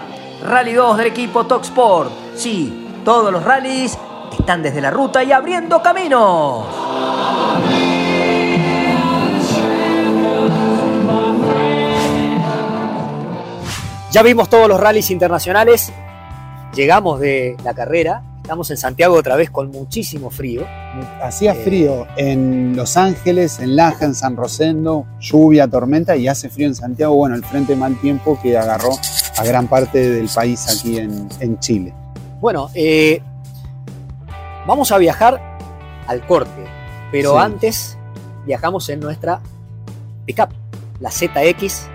Rally 0.48 0.74
2 0.74 0.98
del 0.98 1.08
equipo 1.08 1.42
Sport. 1.60 2.12
Sí, 2.36 3.02
todos 3.04 3.34
los 3.34 3.44
rallies 3.44 3.98
están 4.38 4.62
desde 4.62 4.80
la 4.80 4.92
ruta 4.92 5.24
y 5.24 5.32
abriendo 5.32 5.82
caminos. 5.82 6.68
Ya 14.12 14.24
vimos 14.24 14.50
todos 14.50 14.68
los 14.68 14.80
rallies 14.80 15.10
internacionales. 15.12 15.92
Llegamos 16.76 17.20
de 17.20 17.56
la 17.64 17.74
carrera. 17.74 18.24
Estamos 18.42 18.70
en 18.72 18.78
Santiago 18.78 19.16
otra 19.16 19.36
vez 19.36 19.50
con 19.50 19.72
muchísimo 19.72 20.30
frío. 20.30 20.66
Hacía 21.24 21.54
Eh. 21.54 21.64
frío 21.64 22.08
en 22.18 22.76
Los 22.76 22.98
Ángeles, 22.98 23.60
en 23.60 23.76
Laja, 23.76 24.06
en 24.06 24.16
San 24.16 24.36
Rosendo, 24.36 25.06
lluvia, 25.20 25.68
tormenta 25.68 26.16
y 26.18 26.28
hace 26.28 26.50
frío 26.50 26.68
en 26.68 26.76
Santiago. 26.76 27.16
Bueno, 27.16 27.36
el 27.36 27.46
frente 27.46 27.76
mal 27.76 27.96
tiempo 28.02 28.38
que 28.42 28.58
agarró 28.58 28.90
a 29.38 29.44
gran 29.46 29.68
parte 29.68 30.10
del 30.10 30.28
país 30.34 30.68
aquí 30.68 30.98
en, 30.98 31.30
en 31.40 31.60
Chile. 31.60 31.94
Bueno, 32.42 32.70
eh, 32.74 33.22
vamos 34.66 34.92
a 34.92 34.98
viajar 34.98 35.40
al 36.08 36.26
corte, 36.26 36.66
pero 37.12 37.34
Sí. 37.34 37.38
antes 37.40 37.98
viajamos 38.46 38.90
en 38.90 39.00
nuestra 39.00 39.40
pickup, 40.26 40.50
la 41.00 41.12
ZX, 41.12 41.88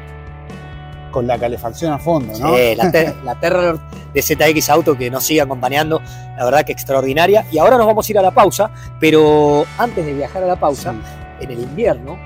Con 1.10 1.26
la 1.26 1.38
calefacción 1.38 1.92
a 1.92 1.98
fondo, 1.98 2.38
¿no? 2.38 2.56
eh, 2.56 2.76
la, 2.76 2.90
ter- 2.90 3.14
la 3.24 3.34
Terror 3.40 3.78
de 4.12 4.22
ZX 4.22 4.68
Auto 4.70 4.96
que 4.96 5.10
nos 5.10 5.24
sigue 5.24 5.40
acompañando, 5.40 6.00
la 6.36 6.44
verdad 6.44 6.64
que 6.64 6.72
extraordinaria. 6.72 7.46
Y 7.50 7.58
ahora 7.58 7.76
nos 7.78 7.86
vamos 7.86 8.06
a 8.08 8.12
ir 8.12 8.18
a 8.18 8.22
la 8.22 8.30
pausa, 8.32 8.70
pero 9.00 9.64
antes 9.78 10.04
de 10.04 10.12
viajar 10.14 10.42
a 10.42 10.46
la 10.46 10.56
pausa, 10.56 10.92
Sí. 10.92 11.44
en 11.44 11.50
el 11.50 11.60
invierno, 11.60 12.16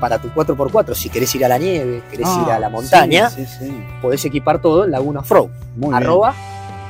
para 0.00 0.18
tu 0.18 0.28
4x4, 0.30 0.94
si 0.94 1.08
querés 1.08 1.34
ir 1.34 1.44
a 1.44 1.48
la 1.48 1.58
nieve, 1.58 2.02
querés 2.10 2.28
ir 2.44 2.50
a 2.50 2.58
la 2.58 2.66
Ah, 2.66 2.70
montaña, 2.70 3.30
Sí, 3.30 3.46
sí, 3.46 3.66
sí. 3.66 3.84
podés 4.02 4.24
equipar 4.24 4.60
todo 4.60 4.84
en 4.84 4.90
Laguna 4.90 5.20
Offroad. 5.20 5.48
Arroba 5.92 6.34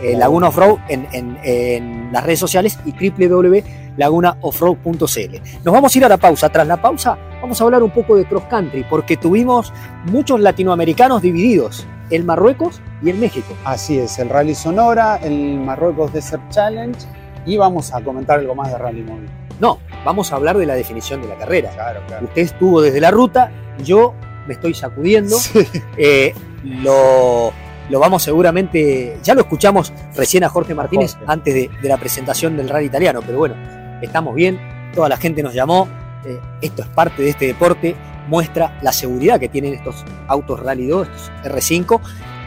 eh, 0.02 0.16
Laguna 0.16 0.49
Offroad 0.49 0.78
en, 0.88 1.06
en- 1.12 1.38
en 1.44 2.12
las 2.12 2.25
redes 2.25 2.40
sociales 2.40 2.78
y 2.85 2.92
www.lagunaoffroad.cl. 2.92 5.40
Nos 5.64 5.75
vamos 5.75 5.94
a 5.94 5.99
ir 5.99 6.04
a 6.04 6.09
la 6.09 6.16
pausa. 6.16 6.49
Tras 6.49 6.66
la 6.66 6.80
pausa 6.80 7.16
vamos 7.44 7.60
a 7.60 7.64
hablar 7.64 7.82
un 7.82 7.90
poco 7.90 8.16
de 8.16 8.24
cross 8.24 8.44
country 8.44 8.86
porque 8.88 9.18
tuvimos 9.18 9.70
muchos 10.10 10.40
latinoamericanos 10.40 11.20
divididos 11.20 11.86
en 12.08 12.24
Marruecos 12.24 12.80
y 13.02 13.10
en 13.10 13.20
México. 13.20 13.54
Así 13.66 13.98
es, 13.98 14.18
el 14.18 14.30
Rally 14.30 14.54
Sonora, 14.54 15.16
el 15.22 15.58
Marruecos 15.60 16.10
Desert 16.10 16.42
Challenge 16.48 16.98
y 17.44 17.58
vamos 17.58 17.92
a 17.92 18.00
comentar 18.00 18.38
algo 18.38 18.54
más 18.54 18.68
de 18.68 18.78
Rally 18.78 19.02
Móvil. 19.02 19.28
No, 19.60 19.78
vamos 20.06 20.32
a 20.32 20.36
hablar 20.36 20.56
de 20.56 20.64
la 20.64 20.74
definición 20.74 21.20
de 21.20 21.28
la 21.28 21.36
carrera. 21.36 21.68
Claro, 21.72 22.00
claro. 22.06 22.24
Usted 22.24 22.40
estuvo 22.40 22.80
desde 22.80 22.98
la 22.98 23.10
ruta, 23.10 23.52
yo 23.84 24.14
me 24.46 24.54
estoy 24.54 24.72
sacudiendo. 24.72 25.36
Sí. 25.36 25.68
Eh, 25.98 26.32
lo 26.64 27.52
lo 27.90 28.00
vamos 28.00 28.22
seguramente, 28.22 29.18
ya 29.22 29.34
lo 29.34 29.42
escuchamos 29.42 29.92
recién 30.16 30.44
a 30.44 30.48
Jorge 30.48 30.74
Martínez 30.74 31.12
Jorge. 31.12 31.26
antes 31.30 31.52
de, 31.52 31.70
de 31.82 31.88
la 31.90 31.98
presentación 31.98 32.56
del 32.56 32.70
rally 32.70 32.86
italiano, 32.86 33.20
pero 33.20 33.36
bueno, 33.36 33.54
estamos 34.00 34.34
bien, 34.34 34.58
toda 34.94 35.10
la 35.10 35.18
gente 35.18 35.42
nos 35.42 35.52
llamó, 35.52 35.86
eh, 36.26 36.40
esto 36.61 36.83
es 36.83 36.88
parte 36.88 37.23
de 37.23 37.31
este 37.31 37.47
deporte, 37.47 37.97
muestra 38.28 38.78
la 38.83 38.93
seguridad 38.93 39.38
que 39.38 39.49
tienen 39.49 39.75
estos 39.75 40.04
autos 40.28 40.61
Rally 40.61 40.87
2, 40.87 41.09
estos 41.09 41.31
R5, 41.45 42.00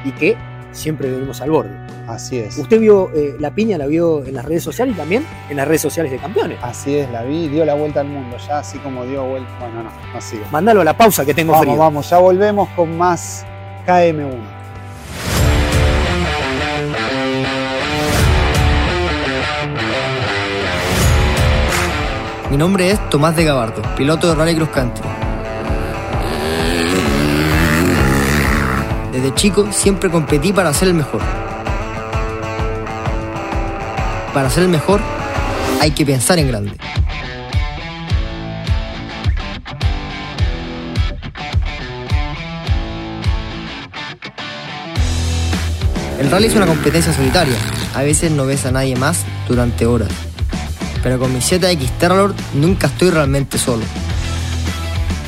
y 0.06 0.12
que 0.12 0.38
siempre 0.72 1.10
venimos 1.10 1.42
al 1.42 1.52
borde. 1.52 1.88
Así 2.08 2.38
es. 2.38 2.58
Usted 2.58 2.80
vio 2.80 3.12
eh, 3.14 3.36
la 3.40 3.52
piña, 3.54 3.78
la 3.78 3.86
vio 3.86 4.24
en 4.24 4.34
las 4.34 4.46
redes 4.46 4.64
sociales 4.64 4.96
y 4.96 4.98
también 4.98 5.26
en 5.50 5.58
las 5.58 5.68
redes 5.68 5.82
sociales 5.82 6.12
de 6.12 6.18
campeones. 6.20 6.58
Así 6.62 6.96
es, 6.96 7.10
la 7.12 7.24
vi, 7.24 7.50
dio 7.50 7.66
la 7.66 7.74
vuelta 7.74 8.00
al 8.00 8.08
mundo, 8.08 8.38
ya 8.48 8.60
así 8.60 8.78
como 8.80 9.06
dio 9.06 9.26
vuelta. 9.26 9.50
Bueno, 9.60 9.84
no, 9.84 9.90
no 10.14 10.22
sigo. 10.22 10.46
Mándalo 10.52 10.82
a 10.82 10.84
la 10.86 10.96
pausa 10.96 11.26
que 11.26 11.34
tengo 11.34 11.52
Vamos, 11.52 11.66
frío. 11.66 11.78
vamos, 11.78 12.10
ya 12.10 12.18
volvemos 12.20 12.70
con 12.70 12.98
más 12.98 13.46
KM1. 13.86 14.57
Mi 22.50 22.56
nombre 22.56 22.90
es 22.90 23.10
Tomás 23.10 23.36
de 23.36 23.44
Gabardo, 23.44 23.82
piloto 23.98 24.30
de 24.30 24.36
Rally 24.36 24.56
Cross 24.56 24.70
Country. 24.70 25.04
Desde 29.12 29.36
chico 29.36 29.68
siempre 29.74 30.10
competí 30.10 30.54
para 30.54 30.74
ser 30.74 30.88
el 30.88 30.94
mejor. 30.94 31.20
Para 34.34 34.50
ser 34.50 34.64
el 34.64 34.70
mejor 34.70 35.02
hay 35.82 35.92
que 35.92 36.06
pensar 36.06 36.40
en 36.40 36.48
grande. 36.48 36.72
El 46.18 46.32
rally 46.32 46.48
es 46.48 46.56
una 46.56 46.66
competencia 46.66 47.12
solitaria. 47.12 47.58
A 47.94 48.04
veces 48.04 48.32
no 48.32 48.46
ves 48.46 48.66
a 48.66 48.72
nadie 48.72 48.96
más 48.96 49.26
durante 49.50 49.86
horas 49.86 50.27
pero 51.08 51.20
con 51.20 51.34
mi 51.34 51.40
ZX 51.40 51.90
Terralord 52.00 52.36
nunca 52.54 52.88
estoy 52.88 53.12
realmente 53.12 53.58
solo. 53.58 53.86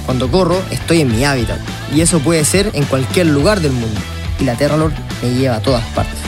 Cuando 0.05 0.29
corro, 0.29 0.61
estoy 0.71 0.99
en 0.99 1.15
mi 1.15 1.23
hábitat, 1.23 1.57
y 1.95 2.01
eso 2.01 2.19
puede 2.19 2.43
ser 2.43 2.69
en 2.73 2.83
cualquier 2.83 3.27
lugar 3.27 3.61
del 3.61 3.71
mundo, 3.71 3.97
y 4.41 4.43
la 4.43 4.55
Terralord 4.55 4.91
me 5.21 5.29
lleva 5.35 5.55
a 5.55 5.61
todas 5.61 5.85
partes. 5.95 6.19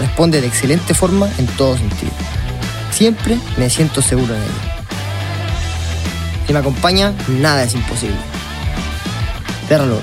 Responde 0.00 0.40
de 0.40 0.48
excelente 0.48 0.92
forma 0.92 1.28
en 1.38 1.46
todo 1.46 1.78
sentido. 1.78 2.10
Siempre 2.90 3.38
me 3.58 3.70
siento 3.70 4.02
seguro 4.02 4.34
en 4.34 4.42
ella. 4.42 4.84
Si 6.48 6.52
me 6.52 6.58
acompaña, 6.58 7.12
nada 7.28 7.62
es 7.62 7.74
imposible. 7.74 8.16
Terralord, 9.68 10.02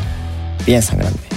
piensa 0.63 0.93
en 0.93 0.99
grande. 0.99 1.30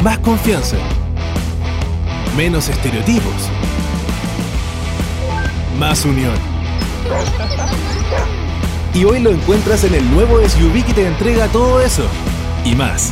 Más 0.04 0.20
confianza. 0.20 0.78
Menos 2.36 2.70
estereotipos. 2.70 3.50
Más 5.80 6.06
unión. 6.06 6.36
Y 8.94 9.06
hoy 9.06 9.20
lo 9.20 9.32
encuentras 9.32 9.84
en 9.86 9.96
el 9.96 10.12
nuevo 10.12 10.38
SUV 10.48 10.86
que 10.86 10.94
te 10.94 11.08
entrega 11.08 11.48
todo 11.48 11.82
eso. 11.82 12.04
Y 12.64 12.76
más. 12.76 13.12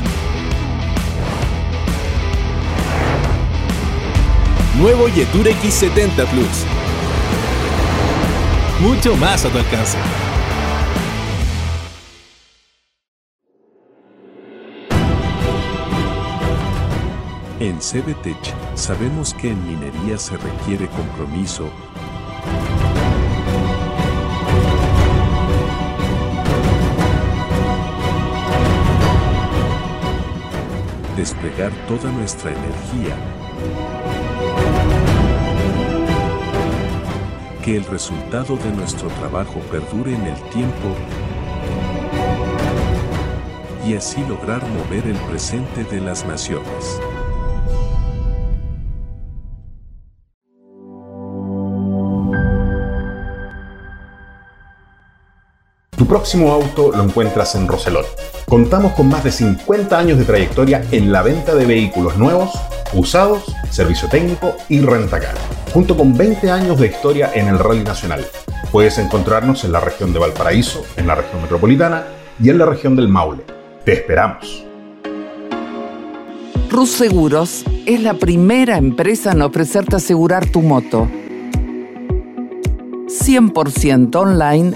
Nuevo 4.77 5.07
Yetur 5.07 5.47
X70 5.47 6.27
Plus. 6.27 6.65
Mucho 8.79 9.17
más 9.17 9.43
a 9.45 9.49
tu 9.49 9.57
alcance. 9.57 9.97
En 17.65 17.79
CBTech 17.79 18.53
sabemos 18.75 19.33
que 19.33 19.49
en 19.49 19.67
minería 19.67 20.19
se 20.19 20.37
requiere 20.37 20.87
compromiso, 20.87 21.67
desplegar 31.17 31.71
toda 31.87 32.11
nuestra 32.11 32.51
energía, 32.51 33.17
que 37.63 37.77
el 37.77 37.85
resultado 37.85 38.57
de 38.57 38.71
nuestro 38.73 39.07
trabajo 39.07 39.59
perdure 39.71 40.13
en 40.13 40.21
el 40.21 40.39
tiempo. 40.51 40.95
Y 43.83 43.95
así 43.95 44.23
lograr 44.27 44.61
mover 44.69 45.07
el 45.07 45.17
presente 45.17 45.83
de 45.83 45.99
las 45.99 46.27
naciones. 46.27 47.01
Tu 55.97 56.05
próximo 56.05 56.51
auto 56.51 56.91
lo 56.91 57.03
encuentras 57.03 57.55
en 57.55 57.69
Roselón. 57.69 58.03
Contamos 58.49 58.91
con 58.93 59.07
más 59.07 59.23
de 59.23 59.31
50 59.31 59.97
años 59.97 60.17
de 60.17 60.25
trayectoria 60.25 60.83
en 60.91 61.11
la 61.11 61.21
venta 61.21 61.55
de 61.55 61.65
vehículos 61.65 62.17
nuevos, 62.17 62.51
usados, 62.93 63.43
servicio 63.69 64.09
técnico 64.09 64.55
y 64.67 64.81
rentacar, 64.81 65.35
junto 65.73 65.95
con 65.95 66.17
20 66.17 66.51
años 66.51 66.79
de 66.79 66.87
historia 66.87 67.31
en 67.33 67.47
el 67.47 67.59
rally 67.59 67.83
nacional. 67.83 68.25
Puedes 68.73 68.97
encontrarnos 68.97 69.63
en 69.63 69.71
la 69.71 69.79
región 69.79 70.11
de 70.11 70.19
Valparaíso, 70.19 70.83
en 70.97 71.07
la 71.07 71.15
región 71.15 71.41
metropolitana 71.41 72.07
y 72.41 72.49
en 72.49 72.57
la 72.57 72.65
región 72.65 72.97
del 72.97 73.07
Maule. 73.07 73.43
Te 73.85 73.93
esperamos. 73.93 74.65
Rus 76.69 76.91
Seguros 76.91 77.63
es 77.85 78.01
la 78.01 78.15
primera 78.15 78.75
empresa 78.77 79.31
en 79.31 79.41
ofrecerte 79.41 79.95
asegurar 79.95 80.45
tu 80.45 80.61
moto. 80.61 81.07
100% 83.07 84.13
online 84.15 84.75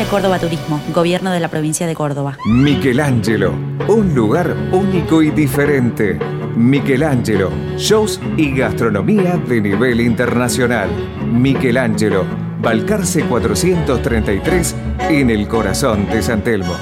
Agencia 0.00 0.18
Córdoba 0.18 0.38
Turismo, 0.38 0.80
Gobierno 0.94 1.30
de 1.30 1.40
la 1.40 1.48
Provincia 1.48 1.86
de 1.86 1.94
Córdoba. 1.94 2.38
Michelangelo, 2.46 3.52
un 3.86 4.14
lugar 4.14 4.56
único 4.72 5.20
y 5.20 5.30
diferente. 5.30 6.18
Michelangelo, 6.56 7.50
shows 7.76 8.18
y 8.38 8.56
gastronomía 8.56 9.36
de 9.36 9.60
nivel 9.60 10.00
internacional. 10.00 10.88
Michelangelo, 11.30 12.24
Balcarce 12.62 13.24
433 13.24 14.74
en 15.10 15.28
el 15.28 15.46
corazón 15.46 16.06
de 16.08 16.22
San 16.22 16.42
Telmo. 16.42 16.74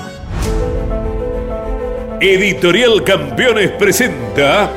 Editorial 2.21 3.03
Campeones 3.03 3.73
presenta 3.73 4.71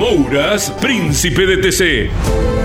Mouras, 0.00 0.72
Príncipe 0.80 1.46
de 1.46 1.56
TC. 1.58 2.57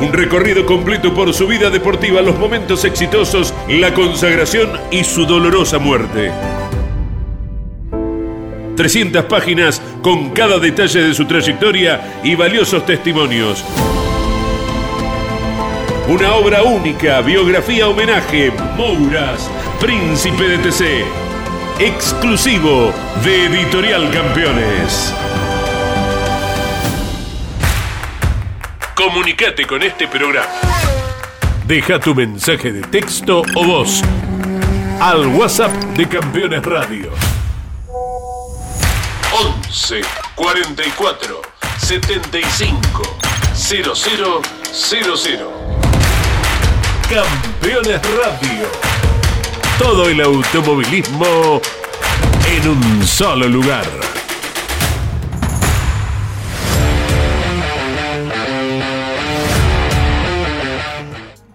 Un 0.00 0.12
recorrido 0.12 0.66
completo 0.66 1.14
por 1.14 1.32
su 1.32 1.46
vida 1.46 1.70
deportiva, 1.70 2.20
los 2.20 2.38
momentos 2.38 2.84
exitosos, 2.84 3.54
la 3.68 3.94
consagración 3.94 4.70
y 4.90 5.04
su 5.04 5.24
dolorosa 5.24 5.78
muerte. 5.78 6.30
300 8.76 9.24
páginas 9.24 9.80
con 10.02 10.30
cada 10.30 10.58
detalle 10.58 11.00
de 11.00 11.14
su 11.14 11.24
trayectoria 11.24 12.20
y 12.22 12.34
valiosos 12.34 12.84
testimonios. 12.84 13.64
Una 16.08 16.34
obra 16.34 16.62
única, 16.62 17.20
biografía 17.22 17.88
homenaje, 17.88 18.52
Mouras, 18.76 19.50
Príncipe 19.80 20.44
de 20.44 20.58
TC. 20.58 21.04
Exclusivo 21.80 22.92
de 23.24 23.46
Editorial 23.46 24.10
Campeones. 24.10 25.12
Comunicate 28.96 29.66
con 29.66 29.82
este 29.82 30.08
programa. 30.08 30.48
Deja 31.66 32.00
tu 32.00 32.14
mensaje 32.14 32.72
de 32.72 32.80
texto 32.80 33.42
o 33.54 33.64
voz 33.64 34.00
al 34.98 35.26
WhatsApp 35.26 35.70
de 35.98 36.08
Campeones 36.08 36.64
Radio. 36.64 37.10
11 39.68 40.00
44 40.34 41.42
75 41.76 43.02
0000. 43.54 45.46
Campeones 47.02 48.00
Radio. 48.16 48.66
Todo 49.78 50.08
el 50.08 50.22
automovilismo 50.22 51.60
en 52.48 52.68
un 52.68 53.06
solo 53.06 53.46
lugar. 53.46 54.05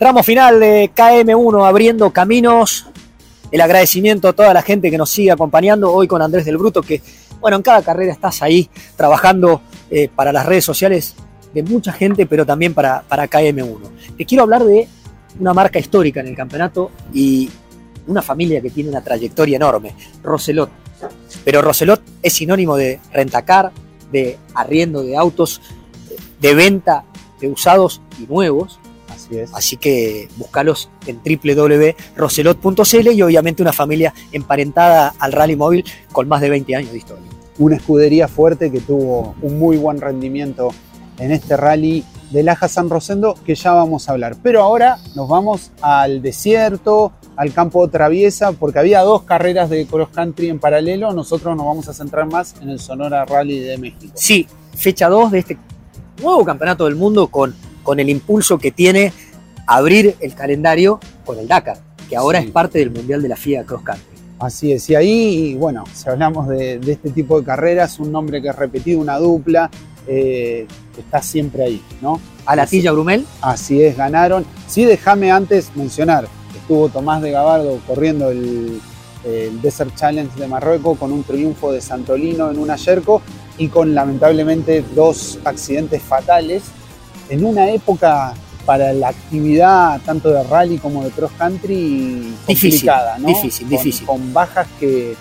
Tramo 0.02 0.24
final 0.24 0.60
de 0.60 0.90
KM1 0.96 1.64
abriendo 1.64 2.10
caminos. 2.10 2.88
El 3.52 3.62
agradecimiento 3.62 4.30
a 4.30 4.34
toda 4.34 4.52
la 4.52 4.64
gente 4.64 4.90
que 4.90 4.98
nos 4.98 5.12
sigue 5.12 5.30
acompañando 5.30 5.94
hoy 5.94 6.08
con 6.08 6.24
Andrés 6.24 6.44
del 6.44 6.58
Bruto, 6.58 6.82
que 6.82 7.04
bueno, 7.40 7.58
en 7.58 7.62
cada 7.62 7.84
carrera 7.84 8.12
estás 8.12 8.42
ahí 8.42 8.68
trabajando 8.96 9.62
eh, 9.92 10.10
para 10.10 10.34
las 10.34 10.48
redes 10.48 10.66
sociales 10.66 11.14
de 11.54 11.62
mucha 11.62 11.92
gente, 11.92 12.26
pero 12.26 12.48
también 12.48 12.74
para, 12.74 13.04
para 13.04 13.30
KM1. 13.30 13.78
Te 14.18 14.26
quiero 14.26 14.42
hablar 14.42 14.64
de 14.64 14.88
una 15.40 15.54
marca 15.54 15.78
histórica 15.78 16.22
en 16.22 16.30
el 16.30 16.36
campeonato 16.36 16.90
y 17.14 17.52
una 18.08 18.24
familia 18.24 18.60
que 18.60 18.72
tiene 18.72 18.90
una 18.90 19.04
trayectoria 19.04 19.58
enorme, 19.58 19.94
Roselot. 20.24 20.72
Pero 21.46 21.62
Roselot 21.62 22.02
es 22.24 22.34
sinónimo 22.34 22.76
de 22.76 23.00
rentacar, 23.14 23.72
de 24.12 24.40
arriendo 24.56 25.04
de 25.04 25.16
autos, 25.16 25.62
de 26.40 26.56
venta 26.56 27.04
de 27.40 27.50
usados 27.50 28.02
y 28.20 28.26
nuevos. 28.26 28.81
Así 29.32 29.40
es. 29.40 29.54
Así 29.54 29.78
que 29.78 30.28
búscalos 30.38 30.90
en 31.08 31.22
www.roselot.cl 31.24 33.12
y 33.12 33.22
obviamente 33.22 33.62
una 33.62 33.74
familia 33.74 34.14
emparentada 34.32 35.14
al 35.20 35.32
rally 35.32 35.56
móvil 35.56 35.86
con 36.12 36.28
más 36.28 36.42
de 36.42 36.50
20 36.50 36.76
años 36.76 36.92
de 36.92 36.98
historia. 36.98 37.26
Una 37.58 37.78
escudería 37.78 38.28
fuerte 38.28 38.72
que 38.72 38.80
tuvo 38.80 39.36
un 39.42 39.60
muy 39.60 39.78
buen 39.78 40.02
rendimiento 40.02 40.70
en 41.20 41.32
este 41.32 41.56
rally 41.56 42.04
de 42.32 42.44
Laja 42.44 42.68
San 42.68 42.90
Rosendo 42.90 43.36
que 43.46 43.56
ya 43.56 43.74
vamos 43.74 44.10
a 44.10 44.14
hablar. 44.14 44.36
Pero 44.42 44.64
ahora 44.64 44.98
nos 45.16 45.28
vamos 45.28 45.72
al 45.82 46.22
desierto, 46.22 47.12
al 47.36 47.54
campo 47.54 47.88
traviesa, 47.88 48.52
porque 48.54 48.80
había 48.80 49.02
dos 49.02 49.24
carreras 49.24 49.70
de 49.70 49.86
cross 49.86 50.10
country 50.10 50.50
en 50.50 50.60
paralelo. 50.60 51.14
Nosotros 51.14 51.56
nos 51.56 51.66
vamos 51.66 51.88
a 51.88 51.94
centrar 51.94 52.26
más 52.26 52.56
en 52.62 52.70
el 52.70 52.80
Sonora 52.80 53.26
Rally 53.26 53.60
de 53.60 53.78
México. 53.78 54.14
Sí, 54.16 54.48
fecha 54.76 55.10
2 55.10 55.32
de 55.32 55.40
este 55.40 55.58
nuevo 56.22 56.44
campeonato 56.46 56.86
del 56.86 56.96
mundo 56.96 57.28
con, 57.28 57.54
con 57.84 58.00
el 58.00 58.10
impulso 58.10 58.58
que 58.58 58.72
tiene 58.72 59.14
abrir 59.68 60.16
el 60.20 60.34
calendario 60.34 61.00
con 61.26 61.40
el 61.40 61.48
Dakar, 61.48 61.78
que 62.10 62.16
ahora 62.16 62.40
Sí. 62.40 62.46
es 62.48 62.52
parte 62.52 62.80
del 62.80 62.92
Mundial 62.92 63.22
de 63.22 63.30
la 63.30 63.36
FIA 63.36 63.64
Cross 63.64 63.84
Country. 63.84 64.06
Así 64.40 64.72
es, 64.74 64.90
y 64.90 64.96
ahí, 64.96 65.56
bueno, 65.56 65.84
si 65.94 66.10
hablamos 66.10 66.48
de, 66.48 66.80
de 66.80 66.92
este 66.94 67.12
tipo 67.12 67.40
de 67.40 67.46
carreras, 67.46 68.00
un 68.00 68.12
nombre 68.12 68.42
que 68.42 68.50
es 68.50 68.56
repetido, 68.56 69.00
una 69.00 69.18
dupla, 69.20 69.70
eh, 70.08 70.66
está 70.98 71.22
siempre 71.22 71.64
ahí, 71.64 71.82
¿no? 72.02 72.20
A 72.48 72.56
la 72.56 72.66
Tilla 72.66 72.92
Brumel. 72.92 73.24
Así 73.40 73.84
es, 73.84 73.96
ganaron. 73.96 74.44
Sí, 74.68 74.84
déjame 74.84 75.32
antes 75.32 75.70
mencionar, 75.76 76.28
estuvo 76.60 76.90
Tomás 76.90 77.22
de 77.22 77.30
Gabardo 77.32 77.80
corriendo 77.86 78.32
el, 78.32 78.82
el 79.24 79.62
Desert 79.62 79.96
Challenge 79.96 80.38
de 80.40 80.48
Marruecos 80.48 80.98
con 80.98 81.12
un 81.12 81.24
triunfo 81.24 81.72
de 81.72 81.80
Santolino 81.80 82.50
en 82.50 82.58
una 82.58 82.78
Yerko 82.78 83.22
y 83.60 83.68
con 83.68 83.94
lamentablemente 83.94 84.84
dos 84.96 85.38
accidentes 85.46 86.02
fatales 86.02 86.64
en 87.32 87.46
una 87.46 87.70
época 87.70 88.34
para 88.66 88.94
la 88.94 89.10
actividad 89.10 90.00
tanto 90.06 90.30
de 90.30 90.44
rally 90.44 90.78
como 90.78 91.04
de 91.04 91.10
cross 91.10 91.32
country 91.38 92.32
Difícil, 92.48 92.72
complicada, 92.72 93.18
¿no? 93.18 93.28
difícil, 93.28 93.68
Con- 93.68 93.70
difícil. 93.78 94.06
Con 94.06 94.34
bajas 94.34 94.68
que 94.80 95.16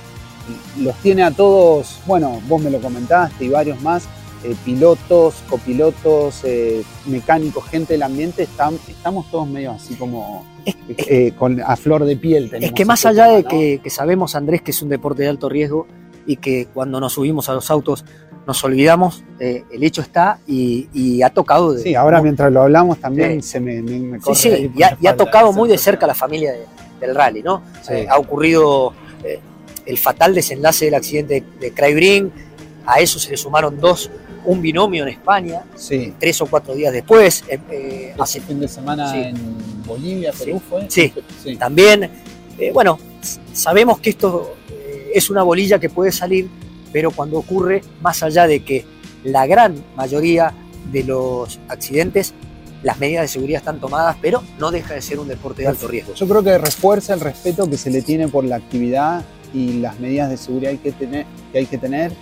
los 0.81 0.95
tiene 0.97 1.23
a 1.23 1.31
todos, 1.31 2.01
bueno, 2.07 2.41
vos 2.49 2.61
me 2.61 2.71
lo 2.71 2.81
comentaste 2.81 3.45
y 3.45 3.49
varios 3.49 3.81
más, 3.83 4.05
eh, 4.45 4.55
pilotos, 4.65 5.35
copilotos, 5.49 6.41
eh, 6.45 6.83
mecánicos, 7.07 7.65
gente 7.67 7.95
del 7.95 8.03
ambiente, 8.03 8.43
están, 8.43 8.79
estamos 8.89 9.31
todos 9.31 9.47
medio 9.49 9.71
así 9.73 9.95
como 9.95 10.45
eh, 10.89 11.33
con, 11.39 11.61
a 11.61 11.77
flor 11.77 12.05
de 12.05 12.17
piel. 12.17 12.51
Es 12.61 12.73
que 12.73 12.85
más 12.85 13.07
allá 13.07 13.25
tema, 13.27 13.37
de 13.37 13.43
¿no? 13.45 13.49
que, 13.49 13.81
que 13.83 13.91
sabemos, 13.91 14.35
Andrés, 14.35 14.63
que 14.63 14.73
es 14.73 14.83
un 14.83 14.89
deporte 14.89 15.23
de 15.23 15.29
alto 15.29 15.49
riesgo 15.49 15.87
y 16.27 16.37
que 16.37 16.67
cuando 16.73 17.01
nos 17.01 17.15
subimos 17.15 17.49
a 17.49 17.55
los 17.55 17.71
autos 17.71 18.05
nos 18.47 18.63
olvidamos, 18.65 19.23
eh, 19.39 19.65
el 19.71 19.83
hecho 19.85 20.01
está 20.01 20.39
y, 20.47 20.89
y 20.93 21.23
ha 21.23 21.31
tocado 21.31 21.73
de, 21.75 21.83
Sí, 21.83 21.95
ahora 21.95 22.21
mientras 22.23 22.51
lo 22.53 22.63
hablamos 22.63 22.99
también 22.99 23.43
Sí. 23.43 23.49
se 23.51 23.61
me, 23.61 23.81
me, 23.83 23.99
me 24.01 24.19
Sí, 24.19 24.25
corre 24.25 24.37
sí, 24.37 24.49
por 24.49 24.81
y 24.81 24.83
ha, 24.83 24.99
y 25.01 25.17
tocado 25.17 25.53
muy 25.53 25.69
de 25.69 25.79
cerca 25.79 26.07
la 26.07 26.15
familia 26.15 26.53
de- 26.53 26.67
del 27.01 27.15
rally, 27.15 27.43
¿no? 27.43 27.63
Sí. 27.83 27.93
Eh, 27.95 28.07
ha 28.11 28.19
ocurrido 28.19 28.93
eh, 29.25 29.39
el 29.87 29.97
fatal 29.99 30.35
desenlace 30.35 30.87
del 30.87 30.95
accidente 30.95 31.45
de, 31.61 31.73
Craig 31.73 32.31
a 32.87 33.01
eso 33.01 33.19
se 33.19 33.31
le 33.31 33.37
sumaron 33.37 33.79
dos, 33.79 34.11
un 34.45 34.61
binomio 34.63 35.03
en 35.05 35.11
España, 35.11 35.63
Sí. 35.77 36.15
tres 36.19 36.41
o 36.41 36.47
cuatro 36.47 36.75
días 36.75 36.93
después, 36.93 37.45
eh, 37.49 38.13
Hace 38.19 38.23
hace 38.39 38.41
fin 38.41 38.59
de 38.61 38.69
semana 38.69 39.13
Sí. 39.13 39.19
en 39.19 39.37
Bolivia, 39.87 40.33
Perú 40.39 40.61
fue. 40.69 40.87
Sí. 40.89 41.13
sí. 41.43 41.57
también. 41.57 42.11
eh, 42.59 42.71
bueno, 42.73 42.99
sabemos 43.53 44.01
que 44.01 44.11
esto 44.11 44.55
eh, 44.71 45.13
es 45.15 45.31
una 45.31 45.43
bolilla 45.43 45.79
que 45.79 45.89
puede 45.89 46.11
salir, 46.13 46.49
pero 46.93 47.11
cuando 47.11 47.39
ocurre, 47.39 47.83
más 48.03 48.23
allá 48.23 48.47
de 48.47 48.65
que 48.65 48.85
la 49.25 49.47
gran 49.47 49.75
mayoría 49.97 50.53
de 50.93 51.05
los 51.05 51.59
accidentes, 51.69 52.35
las 52.83 52.99
medidas 52.99 53.23
de 53.23 53.29
seguridad 53.29 53.59
están 53.61 53.79
tomadas, 53.81 54.17
pero 54.23 54.43
no 54.59 54.71
deja 54.71 54.95
de 54.95 55.03
ser 55.03 55.19
un 55.19 55.29
deporte 55.29 55.63
de 55.63 55.69
alto 55.69 55.87
riesgo. 55.87 56.15
Yo 56.15 56.27
creo 56.27 56.43
que 56.43 56.57
refuerza 56.59 57.13
el 57.15 57.21
respeto 57.21 57.69
que 57.69 57.77
se 57.77 57.91
le 57.91 58.01
tiene 58.03 58.29
por 58.29 58.45
la 58.45 58.57
actividad 58.57 59.23
y 59.53 59.75
las 59.75 60.01
medidas 60.01 60.31
de 60.31 60.37
seguridad 60.39 60.73
que 60.83 60.93
tener, 60.93 61.27
que 61.53 61.59
hay 61.59 61.67
que 61.67 61.77
tener 61.77 62.13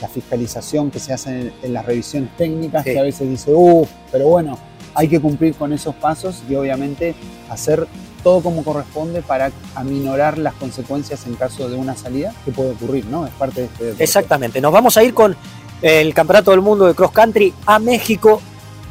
la 0.00 0.08
fiscalización 0.08 0.90
que 0.90 0.98
se 0.98 1.12
hace 1.12 1.40
en, 1.40 1.52
en 1.62 1.72
las 1.72 1.84
revisiones 1.86 2.30
técnicas, 2.36 2.84
Sí. 2.84 2.92
que 2.92 2.98
a 2.98 3.02
veces 3.02 3.28
dice, 3.28 3.52
uh, 3.54 3.86
pero 4.10 4.28
bueno, 4.28 4.58
hay 4.94 5.06
que 5.08 5.20
cumplir 5.20 5.54
con 5.54 5.72
esos 5.72 5.94
pasos 5.94 6.42
y 6.48 6.54
obviamente 6.56 7.14
hacer 7.48 7.86
todo 8.22 8.40
como 8.40 8.64
corresponde 8.64 9.22
para 9.22 9.50
aminorar 9.74 10.38
las 10.38 10.54
consecuencias 10.54 11.26
en 11.26 11.34
caso 11.34 11.68
de 11.68 11.76
una 11.76 11.96
salida 11.96 12.34
que 12.44 12.50
puede 12.50 12.72
ocurrir, 12.72 13.06
¿no? 13.06 13.26
Es 13.26 13.32
parte 13.34 13.62
de 13.62 13.66
este. 13.66 14.04
Exactamente. 14.04 14.60
Nos 14.60 14.72
vamos 14.72 14.96
a 14.96 15.04
ir 15.04 15.14
con 15.14 15.36
el 15.82 16.14
Campeonato 16.14 16.50
del 16.50 16.60
Mundo 16.60 16.86
de 16.86 16.94
Cross 16.94 17.12
Country 17.12 17.54
a 17.66 17.78
México. 17.78 18.40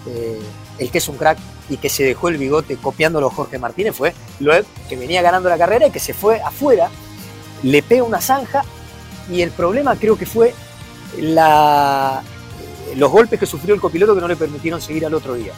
Eh, 0.08 0.40
el 0.80 0.92
que 0.92 1.00
es 1.00 1.08
un 1.08 1.18
crack 1.18 1.38
y 1.70 1.78
que 1.78 1.90
se 1.90 2.04
dejó 2.04 2.30
el 2.30 2.38
bigote 2.38 2.78
copiándolo 2.78 3.30
Jorge 3.30 3.58
Martínez 3.58 3.96
fue 3.96 4.14
Loeb, 4.40 4.66
que 4.88 4.96
venía 4.96 5.22
ganando 5.22 5.50
la 5.50 5.58
carrera 5.58 5.88
y 5.88 5.92
que 5.92 6.00
se 6.00 6.14
fue 6.14 6.40
afuera, 6.40 6.90
le 7.64 7.82
pega 7.84 8.04
una 8.04 8.22
zanja 8.22 8.64
y 9.32 9.42
el 9.42 9.52
problema 9.52 9.96
creo 9.96 10.18
que 10.18 10.26
fue 10.26 10.54
la, 11.20 12.22
los 12.96 13.12
golpes 13.12 13.40
que 13.40 13.46
sufrió 13.46 13.76
el 13.76 13.82
copiloto 13.82 14.16
que 14.16 14.22
no 14.22 14.28
le 14.28 14.36
permitieron 14.36 14.82
seguir 14.82 15.06
al 15.06 15.14
otro 15.14 15.34
día. 15.34 15.54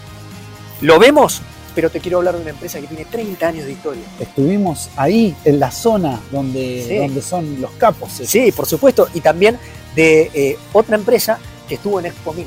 Lo 0.82 0.97
vemos, 0.97 1.41
pero 1.79 1.89
te 1.89 2.01
quiero 2.01 2.17
hablar 2.17 2.35
de 2.35 2.41
una 2.41 2.49
empresa 2.49 2.77
que 2.81 2.87
tiene 2.87 3.05
30 3.05 3.47
años 3.47 3.65
de 3.65 3.71
historia. 3.71 4.03
Estuvimos 4.19 4.89
ahí, 4.97 5.33
en 5.45 5.61
la 5.61 5.71
zona 5.71 6.19
donde, 6.29 6.83
Sí. 6.85 6.97
donde 6.97 7.21
son 7.21 7.61
los 7.61 7.71
capos. 7.77 8.11
Sí, 8.21 8.51
por 8.51 8.65
supuesto, 8.65 9.07
y 9.13 9.21
también 9.21 9.57
de 9.95 10.29
eh, 10.33 10.57
otra 10.73 10.97
empresa 10.97 11.39
que 11.69 11.75
estuvo 11.75 11.97
en 12.01 12.07
Expo 12.07 12.33
1000. 12.33 12.45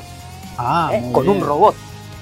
Ah, 0.55 0.91
¿eh? 0.93 1.09
con 1.11 1.23
bien. 1.25 1.37
un 1.37 1.43
robot. 1.43 1.73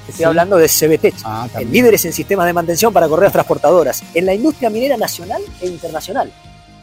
Estoy 0.08 0.20
Sí. 0.20 0.24
hablando 0.24 0.56
de 0.56 0.70
CBT, 0.70 1.14
Ah, 1.26 1.50
líderes 1.70 2.06
en 2.06 2.14
sistemas 2.14 2.46
de 2.46 2.54
mantención 2.54 2.94
para 2.94 3.10
correas 3.10 3.34
transportadoras, 3.34 4.04
en 4.14 4.26
la 4.26 4.34
industria 4.34 4.70
minera 4.70 4.96
nacional 4.96 5.42
e 5.60 5.68
internacional. 5.68 6.32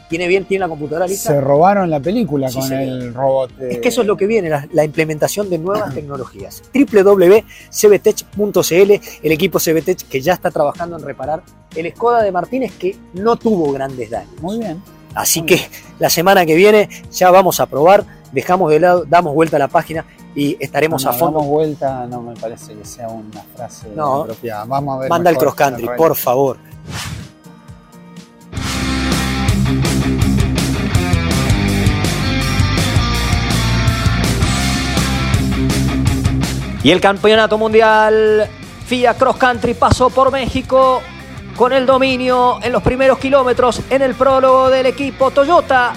¿Tiene 0.09 0.27
bien, 0.27 0.43
tiene 0.45 0.61
la 0.65 0.67
computadora 0.69 1.05
lista? 1.07 1.31
Se 1.33 1.39
robaron 1.39 1.89
la 1.89 1.99
película 1.99 2.49
Sí, 2.49 2.55
con 2.59 2.67
señor. 2.67 2.81
el 2.83 3.13
robot. 3.13 3.51
eh, 3.61 3.67
Es 3.73 3.77
que 3.77 3.89
eso 3.89 4.01
es 4.01 4.07
lo 4.07 4.17
que 4.17 4.25
viene, 4.25 4.49
la, 4.49 4.67
la 4.73 4.83
implementación 4.83 5.49
de 5.51 5.59
nuevas 5.59 5.93
tecnologías. 5.93 6.63
www.cbtech.cl, 7.71 8.91
el 9.23 9.31
equipo 9.31 9.59
CBTech 9.59 10.07
que 10.07 10.21
ya 10.21 10.33
está 10.33 10.49
trabajando 10.51 10.97
en 10.97 11.03
reparar 11.03 11.43
el 11.75 11.91
Skoda 11.93 12.23
de 12.23 12.31
Martínez 12.31 12.71
que 12.77 12.97
no 13.13 13.35
tuvo 13.35 13.71
grandes 13.71 14.09
daños. 14.09 14.31
Muy 14.41 14.57
bien. 14.59 14.81
Así 15.15 15.43
que 15.43 15.59
la 15.99 16.09
semana 16.09 16.45
que 16.45 16.55
viene 16.55 16.89
ya 17.11 17.31
vamos 17.31 17.59
a 17.59 17.65
probar, 17.67 18.03
dejamos 18.31 18.71
de 18.71 18.79
lado, 18.79 19.05
damos 19.07 19.33
vuelta 19.33 19.57
a 19.57 19.59
la 19.59 19.67
página 19.67 20.05
y 20.35 20.55
estaremos 20.59 21.05
a 21.05 21.13
fondo. 21.13 21.39
hagamos 21.39 21.47
vuelta, 21.47 22.05
no 22.07 22.21
me 22.21 22.35
parece 22.35 22.73
que 22.75 22.85
sea 22.85 23.09
una 23.09 23.41
frase 23.55 23.87
No. 23.95 24.21
apropiada. 24.23 24.65
Vamos 24.65 24.95
a 24.97 24.99
ver. 25.01 25.09
Manda 25.09 25.29
el 25.31 25.37
cross 25.37 25.55
country, 25.55 25.89
por 25.97 26.15
favor. 26.15 26.57
Y 36.83 36.91
el 36.91 37.01
campeonato 37.01 37.57
mundial 37.57 38.49
FIA 38.85 39.13
Cross 39.15 39.37
Country 39.37 39.73
pasó 39.73 40.09
por 40.09 40.31
México 40.31 41.01
con 41.55 41.73
el 41.73 41.85
dominio 41.85 42.59
en 42.61 42.71
los 42.71 42.81
primeros 42.81 43.19
kilómetros 43.19 43.81
en 43.89 44.01
el 44.01 44.15
prólogo 44.15 44.69
del 44.69 44.85
equipo 44.85 45.29
Toyota 45.31 45.93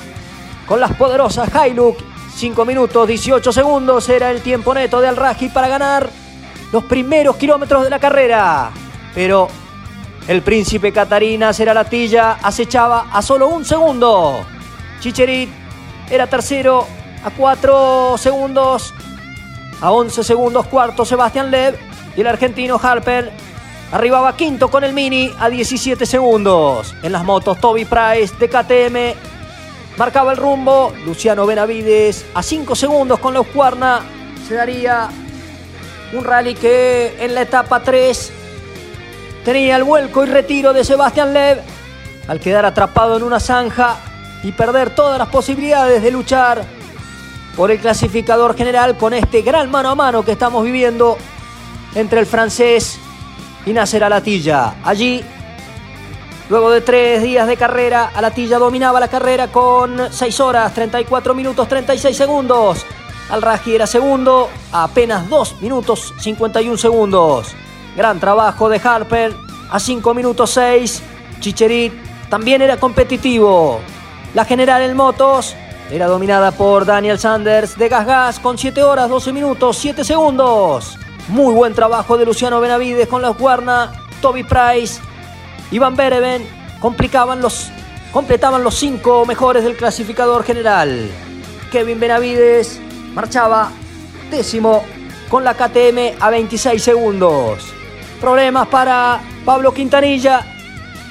con 0.66 0.80
las 0.80 0.92
poderosas 0.94 1.48
Hilux. 1.54 2.02
5 2.34 2.64
minutos 2.64 3.06
18 3.06 3.52
segundos 3.52 4.08
era 4.08 4.30
el 4.30 4.40
tiempo 4.40 4.74
neto 4.74 5.00
de 5.00 5.08
Al-Raji 5.08 5.50
para 5.50 5.68
ganar 5.68 6.08
los 6.72 6.82
primeros 6.84 7.36
kilómetros 7.36 7.84
de 7.84 7.90
la 7.90 7.98
carrera. 7.98 8.70
Pero 9.14 9.48
el 10.26 10.42
príncipe 10.42 10.92
Catarina 10.92 11.52
Seralatilla 11.52 12.38
acechaba 12.42 13.06
a 13.12 13.22
solo 13.22 13.48
un 13.48 13.64
segundo. 13.64 14.44
Chicherit 15.00 15.50
era 16.10 16.26
tercero 16.26 16.86
a 17.24 17.30
4 17.30 18.16
segundos. 18.18 18.94
A 19.82 19.90
11 19.90 20.22
segundos 20.22 20.66
cuarto 20.66 21.04
Sebastián 21.04 21.50
Lev 21.50 21.76
y 22.16 22.20
el 22.20 22.28
argentino 22.28 22.78
Harper 22.80 23.32
arribaba 23.90 24.36
quinto 24.36 24.68
con 24.70 24.84
el 24.84 24.92
Mini 24.92 25.32
a 25.40 25.50
17 25.50 26.06
segundos. 26.06 26.94
En 27.02 27.10
las 27.10 27.24
motos 27.24 27.58
Toby 27.60 27.84
Price 27.84 28.32
de 28.38 28.48
KTM 28.48 29.18
marcaba 29.98 30.30
el 30.30 30.38
rumbo. 30.38 30.92
Luciano 31.04 31.46
Benavides 31.46 32.24
a 32.32 32.44
5 32.44 32.76
segundos 32.76 33.18
con 33.18 33.34
la 33.34 33.40
Husqvarna 33.40 34.02
se 34.46 34.54
daría 34.54 35.08
un 36.12 36.22
rally 36.22 36.54
que 36.54 37.16
en 37.18 37.34
la 37.34 37.42
etapa 37.42 37.80
3 37.80 38.32
tenía 39.44 39.74
el 39.74 39.82
vuelco 39.82 40.22
y 40.22 40.26
retiro 40.26 40.72
de 40.72 40.84
Sebastián 40.84 41.32
Lev 41.34 41.60
al 42.28 42.38
quedar 42.38 42.64
atrapado 42.66 43.16
en 43.16 43.24
una 43.24 43.40
zanja 43.40 43.96
y 44.44 44.52
perder 44.52 44.94
todas 44.94 45.18
las 45.18 45.28
posibilidades 45.28 46.04
de 46.04 46.10
luchar 46.12 46.64
por 47.56 47.70
el 47.70 47.78
clasificador 47.78 48.56
general 48.56 48.96
con 48.96 49.12
este 49.14 49.42
gran 49.42 49.70
mano 49.70 49.90
a 49.90 49.94
mano 49.94 50.24
que 50.24 50.32
estamos 50.32 50.64
viviendo 50.64 51.18
entre 51.94 52.20
el 52.20 52.26
francés 52.26 52.98
y 53.66 53.72
Nasser 53.72 54.04
Alatilla. 54.04 54.76
Allí, 54.84 55.22
luego 56.48 56.70
de 56.70 56.80
tres 56.80 57.22
días 57.22 57.46
de 57.46 57.56
carrera, 57.56 58.10
Alatilla 58.14 58.58
dominaba 58.58 59.00
la 59.00 59.08
carrera 59.08 59.48
con 59.48 60.10
6 60.10 60.40
horas, 60.40 60.72
34 60.74 61.34
minutos, 61.34 61.68
36 61.68 62.16
segundos. 62.16 62.86
Al-Raji 63.30 63.74
era 63.74 63.86
segundo 63.86 64.50
apenas 64.72 65.28
2 65.28 65.60
minutos 65.60 66.12
51 66.18 66.76
segundos. 66.76 67.54
Gran 67.96 68.18
trabajo 68.18 68.68
de 68.68 68.80
Harper 68.82 69.34
a 69.70 69.78
5 69.78 70.14
minutos 70.14 70.50
6. 70.50 71.02
Chicherit 71.40 71.92
también 72.28 72.62
era 72.62 72.78
competitivo. 72.78 73.80
La 74.34 74.44
general 74.44 74.82
en 74.82 74.96
motos 74.96 75.54
era 75.92 76.06
dominada 76.06 76.52
por 76.52 76.86
Daniel 76.86 77.18
Sanders 77.18 77.76
de 77.76 77.86
Gas 77.90 78.06
Gas 78.06 78.40
con 78.40 78.56
7 78.56 78.82
horas 78.82 79.10
12 79.10 79.30
minutos 79.30 79.76
7 79.76 80.04
segundos. 80.04 80.98
Muy 81.28 81.52
buen 81.52 81.74
trabajo 81.74 82.16
de 82.16 82.24
Luciano 82.24 82.62
Benavides 82.62 83.06
con 83.06 83.20
la 83.20 83.30
Husqvarna, 83.30 83.92
Toby 84.22 84.42
Price, 84.42 85.02
Iván 85.70 85.94
Bereven 85.94 86.48
complicaban 86.80 87.42
los, 87.42 87.70
completaban 88.10 88.64
los 88.64 88.74
cinco 88.74 89.26
mejores 89.26 89.64
del 89.64 89.76
clasificador 89.76 90.44
general. 90.44 91.10
Kevin 91.70 92.00
Benavides 92.00 92.80
marchaba 93.12 93.70
décimo 94.30 94.84
con 95.28 95.44
la 95.44 95.52
KTM 95.52 96.16
a 96.20 96.30
26 96.30 96.82
segundos. 96.82 97.70
Problemas 98.18 98.66
para 98.68 99.20
Pablo 99.44 99.74
Quintanilla, 99.74 100.40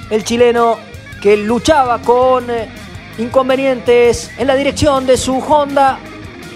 el 0.09 0.23
chileno 0.23 0.79
que 1.21 1.37
luchaba 1.37 1.99
con 1.99 2.49
eh, 2.49 2.67
inconvenientes 3.17 4.31
en 4.37 4.47
la 4.47 4.55
dirección 4.55 5.05
de 5.05 5.17
su 5.17 5.37
Honda, 5.39 5.99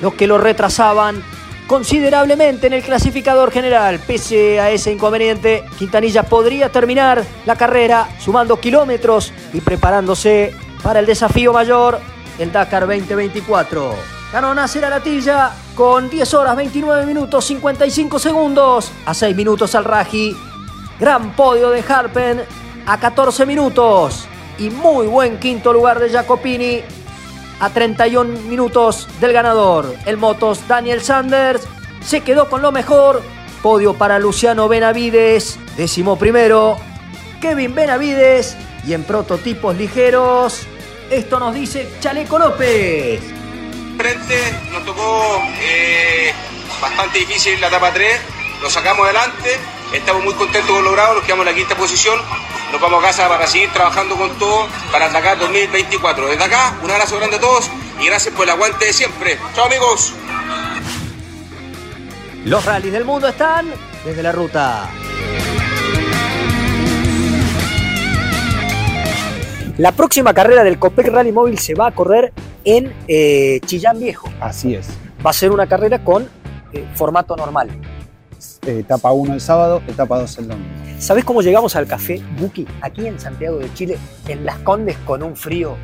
los 0.01 0.13
que 0.13 0.27
lo 0.27 0.37
retrasaban 0.37 1.23
considerablemente 1.67 2.67
en 2.67 2.73
el 2.73 2.83
clasificador 2.83 3.51
general. 3.51 3.99
Pese 3.99 4.59
a 4.59 4.69
ese 4.71 4.91
inconveniente, 4.91 5.63
Quintanilla 5.77 6.23
podría 6.23 6.69
terminar 6.69 7.23
la 7.45 7.55
carrera 7.55 8.07
sumando 8.19 8.59
kilómetros 8.59 9.33
y 9.53 9.61
preparándose 9.61 10.53
para 10.83 10.99
el 10.99 11.05
desafío 11.05 11.53
mayor, 11.53 11.99
el 12.37 12.51
Dakar 12.51 12.81
2024. 12.87 13.95
Ganó 14.31 14.53
Nasser 14.53 14.85
Alatilla 14.85 15.53
con 15.75 16.09
10 16.09 16.33
horas 16.33 16.55
29 16.55 17.05
minutos 17.05 17.45
55 17.45 18.19
segundos 18.19 18.91
a 19.05 19.13
6 19.13 19.35
minutos 19.35 19.75
al 19.75 19.85
Raji. 19.85 20.35
Gran 20.99 21.35
podio 21.35 21.69
de 21.69 21.83
Harpen 21.87 22.43
a 22.85 22.99
14 22.99 23.45
minutos 23.45 24.27
y 24.57 24.69
muy 24.69 25.07
buen 25.07 25.39
quinto 25.39 25.73
lugar 25.73 25.99
de 25.99 26.09
Jacopini 26.09 26.81
a 27.59 27.69
31 27.69 28.41
minutos 28.41 29.07
del 29.19 29.33
ganador. 29.33 29.95
El 30.05 30.17
Motos 30.17 30.67
Daniel 30.67 31.01
Sanders 31.01 31.63
se 32.01 32.21
quedó 32.21 32.49
con 32.49 32.61
lo 32.61 32.71
mejor. 32.71 33.21
Podio 33.61 33.95
para 33.95 34.19
Luciano 34.19 34.67
Benavides, 34.67 35.57
décimo 35.75 36.17
primero. 36.17 36.77
Kevin 37.41 37.73
Benavides 37.73 38.57
y 38.85 38.93
en 38.93 39.03
prototipos 39.03 39.75
ligeros. 39.75 40.67
Esto 41.09 41.39
nos 41.39 41.53
dice 41.53 41.89
Chaleco 41.99 42.39
López. 42.39 43.21
frente, 43.97 44.59
nos 44.71 44.83
tocó 44.85 45.39
eh, 45.61 46.33
bastante 46.81 47.19
difícil 47.19 47.59
la 47.61 47.67
etapa 47.67 47.91
3, 47.93 48.19
lo 48.61 48.69
sacamos 48.69 49.05
adelante, 49.05 49.57
estamos 49.93 50.23
muy 50.23 50.33
contentos 50.33 50.69
con 50.69 50.83
lo 50.83 50.91
logrado, 50.91 51.15
nos 51.15 51.23
quedamos 51.23 51.45
en 51.45 51.53
la 51.53 51.57
quinta 51.57 51.75
posición, 51.75 52.19
nos 52.71 52.81
vamos 52.81 53.03
a 53.03 53.07
casa 53.07 53.27
para 53.27 53.47
seguir 53.47 53.71
trabajando 53.71 54.15
con 54.15 54.29
todo 54.37 54.67
para 54.91 55.05
atacar 55.05 55.37
2024. 55.39 56.27
Desde 56.27 56.43
acá, 56.43 56.77
un 56.83 56.91
abrazo 56.91 57.17
grande 57.17 57.37
a 57.37 57.39
todos 57.39 57.69
y 58.01 58.05
gracias 58.05 58.33
por 58.33 58.45
el 58.45 58.51
aguante 58.51 58.85
de 58.85 58.93
siempre. 58.93 59.39
Chao 59.53 59.65
amigos. 59.65 60.13
Los 62.45 62.63
rallies 62.63 62.93
del 62.93 63.05
mundo 63.05 63.27
están 63.27 63.71
desde 64.03 64.21
la 64.21 64.31
ruta. 64.31 64.89
La 69.77 69.91
próxima 69.91 70.33
carrera 70.33 70.63
del 70.63 70.79
Copec 70.79 71.07
Rally 71.07 71.33
Móvil 71.33 71.57
se 71.59 71.73
va 71.73 71.87
a 71.87 71.91
correr 71.91 72.31
en 72.63 72.93
eh, 73.07 73.59
Chillán 73.65 73.99
Viejo. 73.99 74.29
Así 74.39 74.73
es. 74.73 74.87
Va 75.25 75.31
a 75.31 75.33
ser 75.33 75.51
una 75.51 75.67
carrera 75.67 76.03
con 76.03 76.29
eh, 76.71 76.85
formato 76.95 77.35
normal. 77.35 77.69
Eh, 78.65 78.79
etapa 78.79 79.11
1 79.11 79.33
el 79.33 79.41
sábado, 79.41 79.81
etapa 79.87 80.19
2 80.19 80.37
el 80.39 80.47
domingo. 80.49 80.69
¿Sabés 80.99 81.23
cómo 81.23 81.41
llegamos 81.41 81.75
al 81.75 81.85
café 81.87 82.21
Buki 82.39 82.65
aquí 82.81 83.05
en 83.07 83.19
Santiago 83.19 83.57
de 83.57 83.71
Chile, 83.73 83.97
en 84.27 84.45
Las 84.45 84.57
Condes, 84.59 84.97
con 85.05 85.21
un 85.23 85.35
frío 85.35 85.75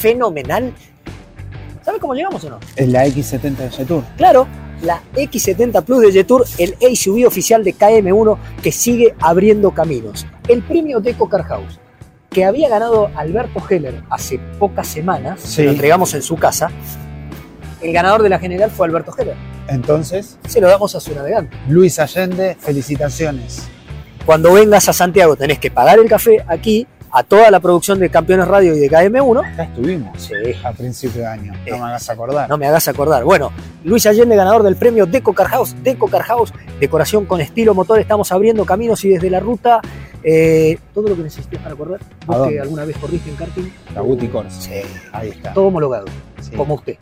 fenomenal? 0.00 0.72
¿Sabés 1.84 2.00
cómo 2.00 2.14
llegamos 2.14 2.42
o 2.44 2.50
no? 2.50 2.60
Es 2.76 2.88
la 2.88 3.06
X70 3.06 3.56
de 3.56 3.70
Jetour. 3.70 4.02
Claro, 4.16 4.46
la 4.82 5.02
X70 5.14 5.82
Plus 5.84 6.00
de 6.00 6.12
Jetour, 6.12 6.44
el 6.58 6.96
SUV 6.96 7.26
oficial 7.26 7.62
de 7.62 7.74
KM1 7.74 8.38
que 8.62 8.72
sigue 8.72 9.14
abriendo 9.20 9.70
caminos. 9.72 10.26
El 10.48 10.62
premio 10.62 11.00
Deco 11.00 11.28
Car 11.28 11.42
House, 11.44 11.78
que 12.30 12.44
había 12.44 12.68
ganado 12.68 13.10
Alberto 13.14 13.62
Heller 13.68 14.02
hace 14.10 14.38
pocas 14.58 14.88
semanas, 14.88 15.40
Sí. 15.40 15.48
se 15.56 15.64
lo 15.64 15.70
entregamos 15.72 16.14
en 16.14 16.22
su 16.22 16.36
casa. 16.36 16.70
El 17.84 17.92
ganador 17.92 18.22
de 18.22 18.28
la 18.30 18.38
general 18.38 18.70
fue 18.70 18.86
Alberto 18.86 19.14
Heller. 19.16 19.36
Entonces, 19.68 20.38
Se 20.48 20.60
lo 20.60 20.68
damos 20.68 20.94
a 20.94 21.00
su 21.00 21.14
navegante. 21.14 21.56
Luis 21.68 21.98
Allende, 21.98 22.56
felicitaciones. 22.58 23.66
Cuando 24.24 24.52
vengas 24.54 24.88
a 24.88 24.92
Santiago 24.92 25.36
tenés 25.36 25.58
que 25.58 25.70
pagar 25.70 25.98
el 25.98 26.08
café 26.08 26.42
aquí 26.48 26.86
a 27.16 27.22
toda 27.22 27.50
la 27.50 27.60
producción 27.60 27.98
de 28.00 28.08
Campeones 28.10 28.48
Radio 28.48 28.74
y 28.74 28.80
de 28.80 28.90
KM1. 28.90 29.52
Acá 29.52 29.64
estuvimos 29.64 30.20
Sí. 30.20 30.32
a 30.64 30.72
principio 30.72 31.20
de 31.20 31.26
año. 31.28 31.52
Eh, 31.66 31.70
No 31.70 31.78
me 31.78 31.84
hagas 31.84 32.10
acordar. 32.10 32.48
No 32.48 32.58
me 32.58 32.66
hagas 32.66 32.88
acordar. 32.88 33.22
Bueno, 33.22 33.52
Luis 33.84 34.04
Allende, 34.06 34.34
ganador 34.34 34.62
del 34.64 34.76
premio 34.76 35.06
Deco 35.06 35.32
Car 35.32 35.46
House. 35.48 35.76
Deco 35.82 36.08
Car 36.08 36.22
House, 36.22 36.52
decoración 36.80 37.26
con 37.26 37.40
estilo 37.40 37.74
motor. 37.74 38.00
Estamos 38.00 38.32
abriendo 38.32 38.64
caminos 38.64 39.04
y 39.04 39.10
desde 39.10 39.30
la 39.30 39.38
ruta, 39.40 39.80
eh, 40.24 40.78
todo 40.92 41.08
lo 41.10 41.16
que 41.16 41.22
necesites 41.22 41.60
para 41.60 41.76
correr. 41.76 42.00
Vos 42.26 42.38
dónde? 42.38 42.54
que 42.54 42.60
alguna 42.60 42.84
vez 42.84 42.96
corriste 42.96 43.30
en 43.30 43.36
karting. 43.36 43.70
La 43.94 44.00
Guti 44.00 44.26
Corsa. 44.28 44.60
Sí, 44.60 44.72
Ahí 45.12 45.28
está. 45.28 45.52
todo 45.52 45.66
homologado, 45.66 46.06
Sí. 46.40 46.50
como 46.56 46.74
usted. 46.74 46.96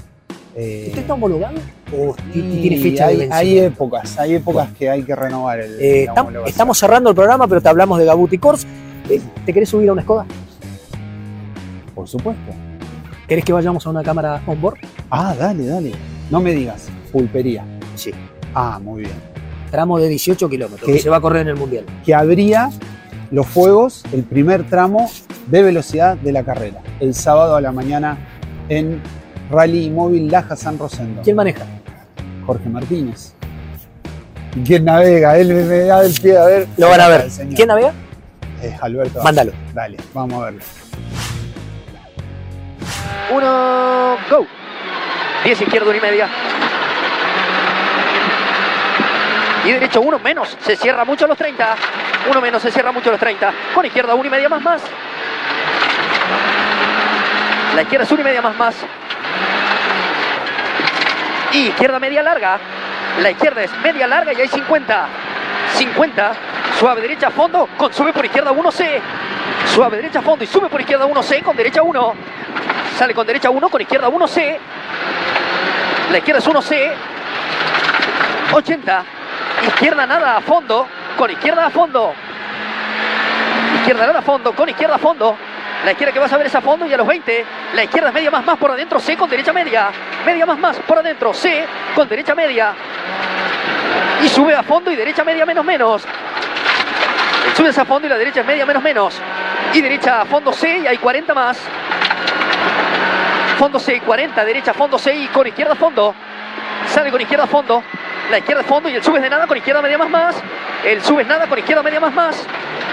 Eh, 0.55 0.85
¿Usted 0.89 1.01
está 1.03 1.15
homologado 1.15 1.57
o 1.97 2.15
y 2.35 2.61
tiene 2.61 2.79
fecha 2.79 3.07
hay, 3.07 3.17
de 3.17 3.23
hay 3.25 3.29
vencimiento? 3.29 3.75
épocas, 3.75 4.19
hay 4.19 4.35
épocas 4.35 4.69
que 4.79 4.91
hay 4.91 5.03
que 5.03 5.17
renovar 5.17 5.61
el, 5.61 5.81
Eh, 5.81 6.07
la 6.15 6.43
estamos 6.47 6.79
cerrando 6.79 7.09
el 7.11 7.17
programa, 7.17 7.47
pero 7.49 7.61
te 7.61 7.69
hablamos 7.69 7.99
de 7.99 8.05
Gabuti 8.05 8.39
Cors. 8.39 8.67
Eh, 9.09 9.21
¿Te 9.47 9.53
querés 9.53 9.69
subir 9.71 9.89
a 9.89 9.93
una 9.93 10.03
Skoda? 10.03 10.27
Por 11.95 12.09
supuesto. 12.09 12.53
¿Querés 13.27 13.45
que 13.45 13.53
vayamos 13.53 13.87
a 13.87 13.91
una 13.91 14.03
cámara 14.03 14.43
on-board? 14.47 14.79
Ah, 15.11 15.35
dale, 15.39 15.67
dale. 15.67 15.93
No 16.31 16.41
me 16.41 16.53
digas, 16.53 16.89
pulpería. 17.11 17.65
Sí. 17.95 18.11
Ah, 18.55 18.79
muy 18.83 19.03
bien. 19.03 19.15
Tramo 19.71 19.99
de 19.99 20.09
18 20.09 20.49
kilómetros, 20.51 20.87
¿Qué? 20.87 20.95
que 20.95 20.99
se 20.99 21.09
va 21.09 21.17
a 21.17 21.21
correr 21.21 21.43
en 21.43 21.49
el 21.49 21.57
Mundial. 21.57 21.87
Que 22.05 22.15
habría 22.15 22.71
los 23.31 23.47
fuegos, 23.47 24.03
el 24.13 24.23
primer 24.25 24.69
tramo 24.69 25.11
de 25.47 25.63
velocidad 25.63 26.17
de 26.17 26.33
la 26.33 26.45
carrera, 26.45 26.81
el 27.01 27.15
sábado 27.15 27.57
a 27.57 27.61
la 27.63 27.73
mañana 27.73 28.19
en 28.69 29.01
Rally 29.53 29.91
Móvil 29.91 30.31
Laja 30.31 30.57
San 30.57 30.79
Rosendo. 30.79 31.21
¿Quién 31.23 31.37
maneja? 31.37 31.65
Jorge 32.47 32.69
Martínez. 32.71 33.35
¿Y 34.57 34.63
quién 34.63 34.85
navega? 34.87 35.37
Él 35.37 35.53
me 35.53 35.79
da 35.81 36.03
el 36.03 36.15
pie 36.15 36.39
a 36.39 36.45
ver. 36.47 36.67
Lo 36.79 36.89
van 36.89 37.01
a 37.01 37.09
ver. 37.09 37.29
¿Quién 37.55 37.69
navega? 37.69 37.93
Es 38.63 38.83
Alberto. 38.83 39.23
Mándalo. 39.23 39.53
Dale, 39.75 39.99
vamos 40.15 40.41
a 40.41 40.45
verlo. 40.47 40.61
Uno, 43.31 44.17
go. 44.31 44.47
10 45.45 45.61
izquierdo, 45.61 45.91
una 45.91 45.99
y 45.99 46.01
media. 46.01 46.29
Y 49.65 49.71
derecho, 49.73 50.01
uno 50.01 50.19
menos. 50.19 50.57
Se 50.65 50.77
cierra 50.77 51.05
mucho 51.05 51.27
a 51.27 51.29
los 51.29 51.37
30. 51.37 51.77
Uno 52.31 52.41
menos, 52.41 52.63
se 52.63 52.71
cierra 52.71 52.91
mucho 52.91 53.11
a 53.11 53.13
los 53.13 53.21
30. 53.21 53.53
Con 53.75 53.85
izquierda, 53.85 54.15
una 54.15 54.29
y 54.29 54.31
media 54.31 54.49
más 54.49 54.63
más. 54.63 54.83
La 57.75 57.83
izquierda 57.83 58.05
es 58.05 58.13
una 58.13 58.21
y 58.23 58.25
media 58.25 58.43
más 58.43 58.57
más. 58.57 58.75
Y 61.53 61.69
izquierda 61.69 61.99
media 61.99 62.23
larga. 62.23 62.59
La 63.21 63.31
izquierda 63.31 63.63
es 63.63 63.71
media 63.83 64.07
larga 64.07 64.33
y 64.33 64.41
hay 64.41 64.49
50. 64.49 65.07
50. 65.75 66.33
Suave 66.79 67.03
derecha 67.03 67.29
a 67.29 67.31
fondo. 67.31 67.69
Con 67.77 67.93
sube 67.93 68.13
por 68.13 68.25
izquierda 68.25 68.53
1C. 68.53 69.01
Suave 69.67 69.99
derecha 69.99 70.21
a 70.21 70.23
fondo 70.23 70.45
y 70.45 70.47
sube 70.47 70.69
por 70.69 70.81
izquierda 70.81 71.07
1C 71.07 71.43
con 71.43 71.57
derecha 71.57 71.83
1. 71.83 72.15
Sale 72.97 73.15
con 73.15 73.27
derecha 73.27 73.51
1, 73.51 73.69
con 73.69 73.81
izquierda 73.81 74.09
1C. 74.09 74.59
La 76.11 76.19
izquierda 76.19 76.39
es 76.41 76.49
1C. 76.49 76.93
80. 78.53 79.05
Izquierda 79.67 80.07
nada 80.07 80.37
a 80.37 80.41
fondo. 80.41 80.87
Con 81.17 81.31
izquierda 81.31 81.67
a 81.67 81.71
fondo. 81.71 82.15
Izquierda 83.77 84.07
nada 84.07 84.19
a 84.19 84.23
fondo. 84.23 84.53
Con 84.53 84.69
izquierda 84.69 84.97
a 84.97 84.99
fondo. 84.99 85.37
La 85.85 85.93
izquierda 85.93 86.13
que 86.13 86.21
vas 86.21 86.33
a 86.33 86.37
ver 86.37 86.47
es 86.47 86.55
a 86.55 86.61
fondo 86.61 86.87
y 86.87 86.93
a 86.93 86.97
los 86.97 87.07
20. 87.07 87.45
La 87.75 87.85
izquierda 87.85 88.09
es 88.09 88.15
media 88.15 88.31
más 88.31 88.45
más 88.45 88.57
por 88.57 88.71
adentro. 88.71 89.01
C 89.01 89.17
con 89.17 89.29
derecha 89.29 89.53
media. 89.53 89.91
Media 90.25 90.47
más 90.47 90.59
más 90.59 90.77
por 90.79 90.99
adentro. 90.99 91.35
C 91.35 91.65
con 91.95 92.09
derecha 92.09 92.35
media. 92.35 92.73
Y 94.23 94.29
sube 94.29 94.55
a 94.55 94.63
fondo 94.63 94.93
y 94.93 94.97
derecha 94.97 95.25
media 95.25 95.45
menos 95.45 95.65
menos. 95.65 96.03
Sube 97.57 97.71
a 97.71 97.85
fondo 97.85 98.07
y 98.07 98.11
la 98.11 98.17
derecha 98.17 98.41
es 98.41 98.47
media 98.47 98.65
menos 98.65 98.83
menos. 98.83 99.15
Y 99.73 99.81
derecha 99.81 100.21
a 100.21 100.25
fondo 100.25 100.53
C 100.53 100.79
y 100.79 100.87
hay 100.87 100.99
40 100.99 101.35
más. 101.35 101.59
Fondo 103.59 103.79
C, 103.79 104.01
40, 104.01 104.45
derecha, 104.45 104.73
fondo 104.75 104.99
C 104.99 105.15
y 105.15 105.27
con 105.29 105.47
izquierda 105.47 105.75
fondo. 105.75 106.15
Sale 106.87 107.11
con 107.11 107.21
izquierda 107.21 107.47
fondo. 107.47 107.83
La 108.31 108.39
izquierda 108.39 108.63
fondo 108.63 108.89
y 108.89 108.95
el 108.95 109.03
sube 109.03 109.19
es 109.19 109.23
de 109.23 109.31
nada 109.31 109.47
con 109.49 109.57
izquierda 109.57 109.83
media 109.83 109.99
más 109.99 110.11
más. 110.11 110.37
El 110.85 111.03
sube 111.03 111.23
es 111.23 111.29
nada 111.29 111.47
con 111.49 111.59
izquierda 111.59 111.83
media 111.83 112.01
más 112.01 112.15
más. 112.15 112.47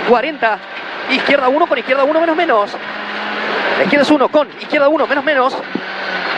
40. 0.08 0.60
Izquierda 1.10 1.50
1 1.50 1.68
con 1.68 1.78
izquierda 1.78 2.04
1 2.04 2.20
menos 2.20 2.36
menos. 2.36 2.72
La 3.78 3.84
izquierda 3.84 4.04
es 4.04 4.12
1 4.12 4.30
con 4.30 4.48
izquierda 4.62 4.90
1 4.90 5.08
menos 5.08 5.24
menos. 5.24 5.58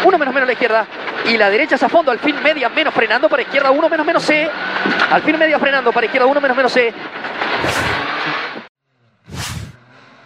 1 0.06 0.18
menos 0.18 0.34
menos 0.34 0.48
la 0.48 0.54
izquierda. 0.54 0.88
Y 1.26 1.38
la 1.38 1.50
derecha 1.50 1.76
es 1.76 1.84
a 1.84 1.90
fondo, 1.90 2.12
al 2.12 2.20
fin 2.20 2.42
media 2.42 2.70
menos 2.70 2.94
frenando 2.94 3.30
para 3.30 3.42
izquierda 3.42 3.72
1 3.72 3.90
menos 3.90 4.06
menos 4.06 4.24
C. 4.24 4.50
Al 5.10 5.22
fin 5.22 5.38
media 5.38 5.60
frenando 5.60 5.92
para 5.92 6.06
izquierda 6.06 6.28
1 6.28 6.42
menos 6.42 6.58
menos 6.58 6.72
C. 6.72 6.94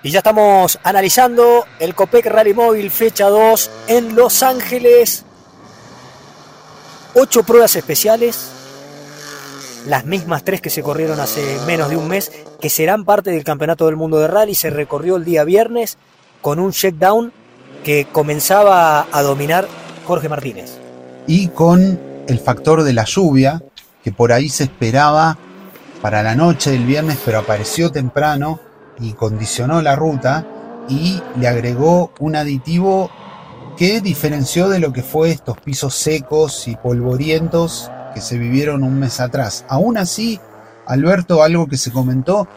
Y 0.04 0.12
ya 0.12 0.20
estamos 0.20 0.78
analizando 0.84 1.66
el 1.80 1.96
Copec 1.96 2.28
Rally 2.28 2.54
Móvil 2.54 2.92
fecha 2.92 3.28
2 3.28 3.72
en 3.88 4.16
Los 4.16 4.44
Ángeles. 4.44 5.26
Ocho 7.16 7.44
pruebas 7.44 7.76
especiales, 7.76 8.52
las 9.88 10.06
mismas 10.06 10.44
tres 10.44 10.62
que 10.62 10.70
se 10.70 10.84
corrieron 10.84 11.20
hace 11.20 11.60
menos 11.66 11.90
de 11.90 11.98
un 11.98 12.08
mes, 12.08 12.32
que 12.66 12.70
serán 12.72 13.06
parte 13.06 13.30
del 13.30 13.44
Campeonato 13.44 13.86
del 13.86 13.96
Mundo 13.96 14.18
de 14.18 14.28
Rally. 14.28 14.56
Se 14.56 14.72
recorrió 14.72 15.18
el 15.18 15.24
día 15.24 15.44
viernes 15.44 16.00
con 16.42 16.58
un 16.58 16.72
checkdown 16.72 17.32
que 17.84 18.08
comenzaba 18.12 19.06
a 19.12 19.22
dominar 19.22 19.68
Jorge 20.08 20.30
Martínez. 20.30 20.80
Y 21.28 21.50
con 21.50 22.00
el 22.28 22.40
factor 22.40 22.82
de 22.82 22.94
la 22.94 23.06
lluvia, 23.06 23.62
que 24.04 24.12
por 24.12 24.34
ahí 24.34 24.50
se 24.50 24.64
esperaba 24.64 25.38
para 26.02 26.24
la 26.24 26.34
noche 26.34 26.72
del 26.72 26.86
viernes, 26.86 27.20
pero 27.24 27.38
apareció 27.38 27.92
temprano 27.92 28.60
y 29.00 29.14
condicionó 29.14 29.84
la 29.84 29.96
ruta 29.96 30.48
y 30.90 31.22
le 31.40 31.48
agregó 31.48 32.14
un 32.18 32.36
aditivo 32.36 33.12
que 33.78 34.02
diferenció 34.02 34.70
de 34.70 34.80
lo 34.80 34.92
que 34.92 35.04
fue 35.04 35.30
estos 35.30 35.62
pisos 35.62 35.94
secos 35.94 36.68
y 36.68 36.76
polvorientos 36.76 37.92
que 38.16 38.22
se 38.22 38.40
vivieron 38.40 38.82
un 38.82 38.98
mes 38.98 39.20
atrás. 39.20 39.66
Aún 39.70 40.00
así, 40.00 40.40
Alberto, 40.88 41.44
algo 41.44 41.68
que 41.68 41.78
se 41.78 41.92
comentó, 41.92 42.48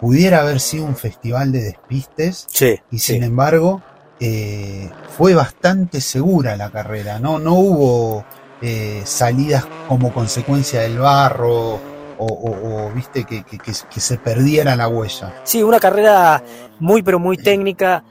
pudiera 0.00 0.40
haber 0.40 0.60
sido 0.60 0.84
un 0.84 0.96
festival 0.96 1.52
de 1.52 1.62
despistes 1.62 2.46
Sí, 2.50 2.78
y 2.90 2.98
sin 2.98 3.22
embargo 3.22 3.82
eh, 4.20 4.90
fue 5.16 5.34
bastante 5.34 6.00
segura 6.00 6.56
la 6.56 6.70
carrera, 6.70 7.18
no, 7.18 7.38
no 7.38 7.54
hubo 7.54 8.24
eh, 8.60 9.02
salidas 9.04 9.66
como 9.88 10.12
consecuencia 10.12 10.80
del 10.82 10.98
barro 10.98 11.74
o, 11.74 11.80
o- 12.26 12.86
o, 12.86 12.92
viste 12.92 13.24
que, 13.24 13.42
que- 13.42 13.58
que- 13.58 13.72
que 13.92 14.00
se 14.00 14.18
perdiera 14.18 14.76
la 14.76 14.86
huella. 14.88 15.40
Sí, 15.42 15.62
una 15.62 15.80
carrera 15.80 16.42
muy 16.78 17.02
pero 17.02 17.18
muy 17.18 17.36
técnica. 17.36 18.04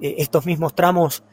Eh, 0.00 0.16
estos 0.18 0.46
mismos 0.46 0.74
tramos 0.74 1.24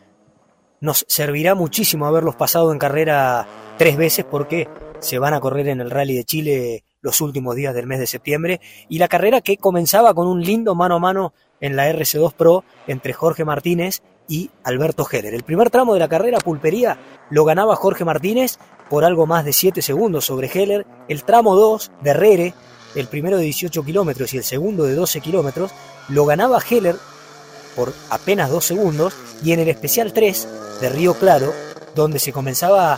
nos 0.82 1.06
servirá 1.08 1.53
muchísimo 1.53 2.08
haberlos 2.08 2.36
pasado 2.36 2.71
en 2.73 2.79
carrera 2.79 3.45
tres 3.77 3.95
veces 3.97 4.25
porque 4.29 4.67
se 4.99 5.19
van 5.19 5.34
a 5.34 5.39
correr 5.39 5.67
en 5.67 5.82
el 5.82 5.91
Rally 5.91 6.15
de 6.15 6.23
Chile 6.23 6.84
los 7.03 7.21
últimos 7.21 7.55
días 7.55 7.75
del 7.75 7.85
mes 7.85 7.99
de 7.99 8.07
septiembre. 8.07 8.59
Y 8.89 8.97
la 8.97 9.07
carrera 9.07 9.41
que 9.41 9.57
comenzaba 9.57 10.15
con 10.15 10.27
un 10.27 10.41
lindo 10.41 10.73
mano 10.73 10.95
a 10.95 10.99
mano 10.99 11.33
en 11.59 11.75
la 11.75 11.87
RC2 11.91 12.33
Pro 12.33 12.63
entre 12.87 13.13
Jorge 13.13 13.45
Martínez 13.45 14.01
y 14.27 14.49
Alberto 14.63 15.05
Heller. 15.09 15.35
El 15.35 15.43
primer 15.43 15.69
tramo 15.69 15.93
de 15.93 15.99
la 15.99 16.07
carrera, 16.07 16.39
Pulpería, 16.39 16.97
lo 17.29 17.45
ganaba 17.45 17.75
Jorge 17.75 18.05
Martínez 18.05 18.57
por 18.89 19.05
algo 19.05 19.27
más 19.27 19.45
de 19.45 19.53
7 19.53 19.81
segundos 19.81 20.25
sobre 20.25 20.47
Heller. 20.47 20.87
El 21.07 21.23
tramo 21.23 21.55
2 21.55 21.91
de 22.01 22.13
Rere, 22.13 22.53
el 22.95 23.07
primero 23.07 23.37
de 23.37 23.43
18 23.43 23.83
kilómetros 23.83 24.33
y 24.33 24.37
el 24.37 24.43
segundo 24.43 24.85
de 24.85 24.95
12 24.95 25.21
kilómetros, 25.21 25.71
lo 26.09 26.25
ganaba 26.25 26.59
Heller 26.59 26.95
por 27.75 27.93
apenas 28.09 28.49
2 28.49 28.63
segundos. 28.63 29.13
Y 29.43 29.51
en 29.51 29.59
el 29.59 29.67
especial 29.67 30.13
3 30.13 30.47
de 30.81 30.89
Río 30.89 31.15
Claro, 31.15 31.53
donde 31.95 32.19
se 32.19 32.31
comenzaba 32.31 32.97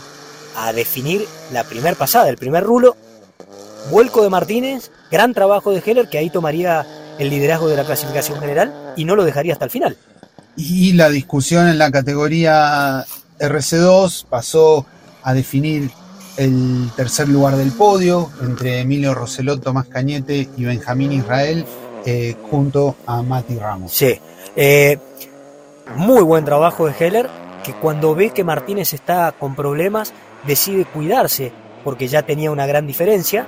a 0.56 0.72
definir 0.72 1.26
la 1.52 1.64
primer 1.64 1.96
pasada, 1.96 2.28
el 2.28 2.38
primer 2.38 2.64
rulo, 2.64 2.96
vuelco 3.90 4.22
de 4.22 4.30
Martínez, 4.30 4.90
gran 5.10 5.34
trabajo 5.34 5.70
de 5.70 5.82
Heller 5.84 6.08
que 6.08 6.18
ahí 6.18 6.30
tomaría 6.30 6.86
el 7.18 7.30
liderazgo 7.30 7.68
de 7.68 7.76
la 7.76 7.84
clasificación 7.84 8.40
general 8.40 8.94
y 8.96 9.04
no 9.04 9.16
lo 9.16 9.24
dejaría 9.24 9.52
hasta 9.52 9.64
el 9.64 9.70
final. 9.70 9.96
Y 10.56 10.92
la 10.94 11.10
discusión 11.10 11.68
en 11.68 11.78
la 11.78 11.90
categoría 11.90 13.04
RC2 13.38 14.24
pasó 14.28 14.86
a 15.22 15.34
definir 15.34 15.90
el 16.36 16.90
tercer 16.96 17.28
lugar 17.28 17.56
del 17.56 17.72
podio 17.72 18.30
entre 18.42 18.80
Emilio 18.80 19.14
Roselot, 19.14 19.62
Tomás 19.62 19.86
Cañete 19.86 20.48
y 20.56 20.64
Benjamín 20.64 21.12
Israel 21.12 21.64
eh, 22.04 22.36
junto 22.50 22.96
a 23.06 23.22
Mati 23.22 23.58
Ramos. 23.58 23.92
Sí, 23.92 24.18
eh, 24.54 24.98
muy 25.96 26.22
buen 26.22 26.44
trabajo 26.44 26.86
de 26.86 26.94
Heller, 26.98 27.28
que 27.64 27.72
cuando 27.74 28.14
ve 28.14 28.30
que 28.30 28.44
Martínez 28.44 28.92
está 28.92 29.32
con 29.32 29.54
problemas, 29.54 30.12
decide 30.46 30.84
cuidarse, 30.84 31.52
porque 31.84 32.08
ya 32.08 32.22
tenía 32.22 32.50
una 32.50 32.66
gran 32.66 32.86
diferencia, 32.86 33.46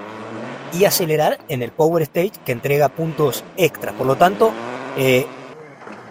y 0.72 0.84
acelerar 0.84 1.38
en 1.48 1.62
el 1.62 1.70
Power 1.70 2.02
Stage, 2.02 2.32
que 2.44 2.52
entrega 2.52 2.88
puntos 2.88 3.44
extras. 3.56 3.94
Por 3.94 4.06
lo 4.06 4.16
tanto, 4.16 4.52
eh, 4.96 5.26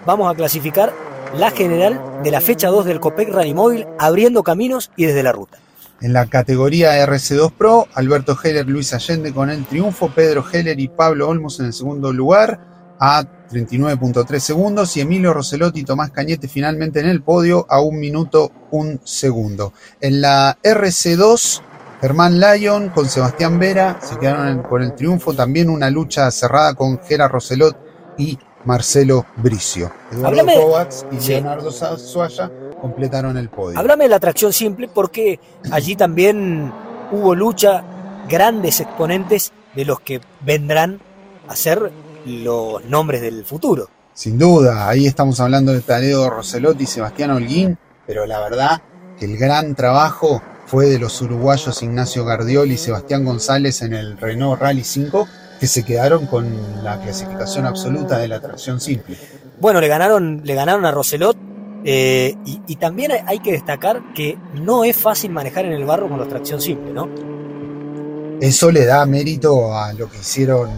vamos 0.05 0.31
a 0.31 0.35
clasificar 0.35 0.93
la 1.35 1.51
general 1.51 2.21
de 2.23 2.31
la 2.31 2.41
fecha 2.41 2.69
2 2.69 2.85
del 2.85 2.99
Copec 2.99 3.29
Rally 3.29 3.53
Móvil, 3.53 3.85
abriendo 3.99 4.43
caminos 4.43 4.91
y 4.95 5.05
desde 5.05 5.23
la 5.23 5.31
ruta. 5.31 5.57
En 5.99 6.13
la 6.13 6.27
categoría 6.27 7.03
RC2 7.05 7.51
Pro, 7.51 7.87
Alberto 7.93 8.37
Heller, 8.41 8.67
Luis 8.67 8.93
Allende 8.93 9.33
con 9.33 9.49
el 9.49 9.65
triunfo, 9.65 10.09
Pedro 10.09 10.45
Heller 10.51 10.79
y 10.79 10.87
Pablo 10.89 11.27
Olmos 11.27 11.59
en 11.59 11.67
el 11.67 11.73
segundo 11.73 12.13
lugar 12.13 12.59
a 12.99 13.23
39.3 13.49 14.39
segundos 14.39 14.95
y 14.95 15.01
Emilio 15.01 15.33
Roselotti 15.33 15.81
y 15.81 15.83
Tomás 15.83 16.11
Cañete 16.11 16.47
finalmente 16.47 16.99
en 16.99 17.07
el 17.07 17.21
podio 17.21 17.65
a 17.69 17.81
un 17.81 17.99
minuto 17.99 18.51
un 18.71 18.99
segundo. 19.03 19.73
En 19.99 20.21
la 20.21 20.57
RC2, 20.63 21.61
Germán 22.01 22.39
Lyon 22.39 22.89
con 22.89 23.09
Sebastián 23.09 23.57
Vera 23.57 23.97
se 24.01 24.17
quedaron 24.19 24.61
con 24.61 24.83
el 24.83 24.93
triunfo, 24.93 25.33
también 25.33 25.69
una 25.69 25.89
lucha 25.89 26.29
cerrada 26.29 26.75
con 26.75 26.99
Gera 27.01 27.27
Roselot 27.27 27.75
y 28.17 28.37
Marcelo 28.65 29.25
Bricio. 29.37 29.91
Eduardo 30.11 30.45
Kovacs 30.45 31.05
y 31.11 31.19
Sí. 31.19 31.31
Leonardo 31.31 31.71
Suaya 31.71 32.51
completaron 32.79 33.35
el 33.37 33.49
podio. 33.49 33.79
Háblame 33.79 34.03
de 34.03 34.09
la 34.09 34.17
atracción 34.17 34.53
simple 34.53 34.87
porque 34.93 35.39
allí 35.71 35.95
también 35.95 36.71
hubo 37.11 37.33
lucha, 37.33 37.83
grandes 38.29 38.79
exponentes 38.79 39.51
de 39.75 39.85
los 39.85 39.99
que 40.01 40.21
vendrán 40.41 40.99
a 41.47 41.55
ser 41.55 41.91
los 42.25 42.83
nombres 42.85 43.21
del 43.21 43.43
futuro. 43.43 43.89
Sin 44.13 44.37
duda, 44.37 44.87
ahí 44.87 45.07
estamos 45.07 45.39
hablando 45.39 45.71
de 45.71 45.81
Tadeo 45.81 46.29
Roselotti 46.29 46.83
y 46.83 46.87
Sebastián 46.87 47.31
Holguín, 47.31 47.77
pero 48.05 48.25
la 48.25 48.39
verdad 48.39 48.81
que 49.17 49.25
el 49.25 49.37
gran 49.37 49.75
trabajo 49.75 50.41
fue 50.67 50.85
de 50.87 50.99
los 50.99 51.19
uruguayos 51.21 51.81
Ignacio 51.81 52.23
Gardiol 52.25 52.71
y 52.71 52.77
Sebastián 52.77 53.25
González 53.25 53.81
en 53.81 53.93
el 53.93 54.17
Renault 54.17 54.61
Rally 54.61 54.83
5, 54.83 55.27
que 55.59 55.65
se 55.67 55.83
quedaron 55.83 56.27
con 56.27 56.83
la 56.83 56.99
clasificación 56.99 57.65
absoluta 57.65 58.19
de 58.19 58.27
la 58.27 58.39
tracción 58.39 58.79
simple. 58.79 59.17
Bueno, 59.59 59.81
le 59.81 59.87
ganaron, 59.87 60.41
le 60.43 60.53
ganaron 60.53 60.85
a 60.85 60.91
Roselot 60.91 61.35
eh, 61.83 62.35
y, 62.45 62.61
y 62.67 62.75
también 62.75 63.11
hay- 63.25 63.39
que 63.39 63.51
destacar 63.53 64.01
que 64.13 64.37
no 64.53 64.83
es 64.83 64.95
fácil 64.97 65.31
manejar 65.31 65.65
en 65.65 65.71
el 65.73 65.85
barro 65.85 66.09
con 66.09 66.19
la 66.19 66.27
tracción 66.27 66.61
simple, 66.61 66.91
¿no? 66.93 67.07
Eso 68.41 68.71
le 68.71 68.85
da 68.85 69.05
mérito 69.05 69.73
a 69.75 69.93
lo 69.93 70.09
que 70.11 70.17
hicieron 70.19 70.69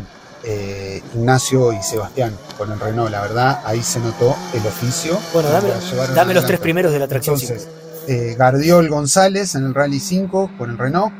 eh, 0.46 1.02
Ignacio 1.16 1.74
y 1.74 1.82
Sebastián 1.84 2.34
con 2.58 2.72
el 2.72 2.80
Renault, 2.80 3.12
la 3.12 3.22
verdad, 3.22 3.60
ahí 3.66 3.82
se 3.84 4.00
notó 4.00 4.34
el 4.54 4.66
oficio. 4.66 5.18
Bueno, 5.34 5.50
dame, 5.50 5.70
dame 6.16 6.34
los 6.34 6.46
tres 6.46 6.60
primeros 6.60 6.94
de 6.94 7.00
la 7.00 7.08
tracción 7.08 7.36
Entonces, 7.36 7.68
eh, 8.10 8.36
Gardiol 8.36 8.90
González 8.90 9.54
en 9.54 9.66
el 9.66 9.76
Rally 9.76 10.00
5 10.00 10.54
con 10.58 10.72
el 10.72 10.80
Renault, 10.80 11.14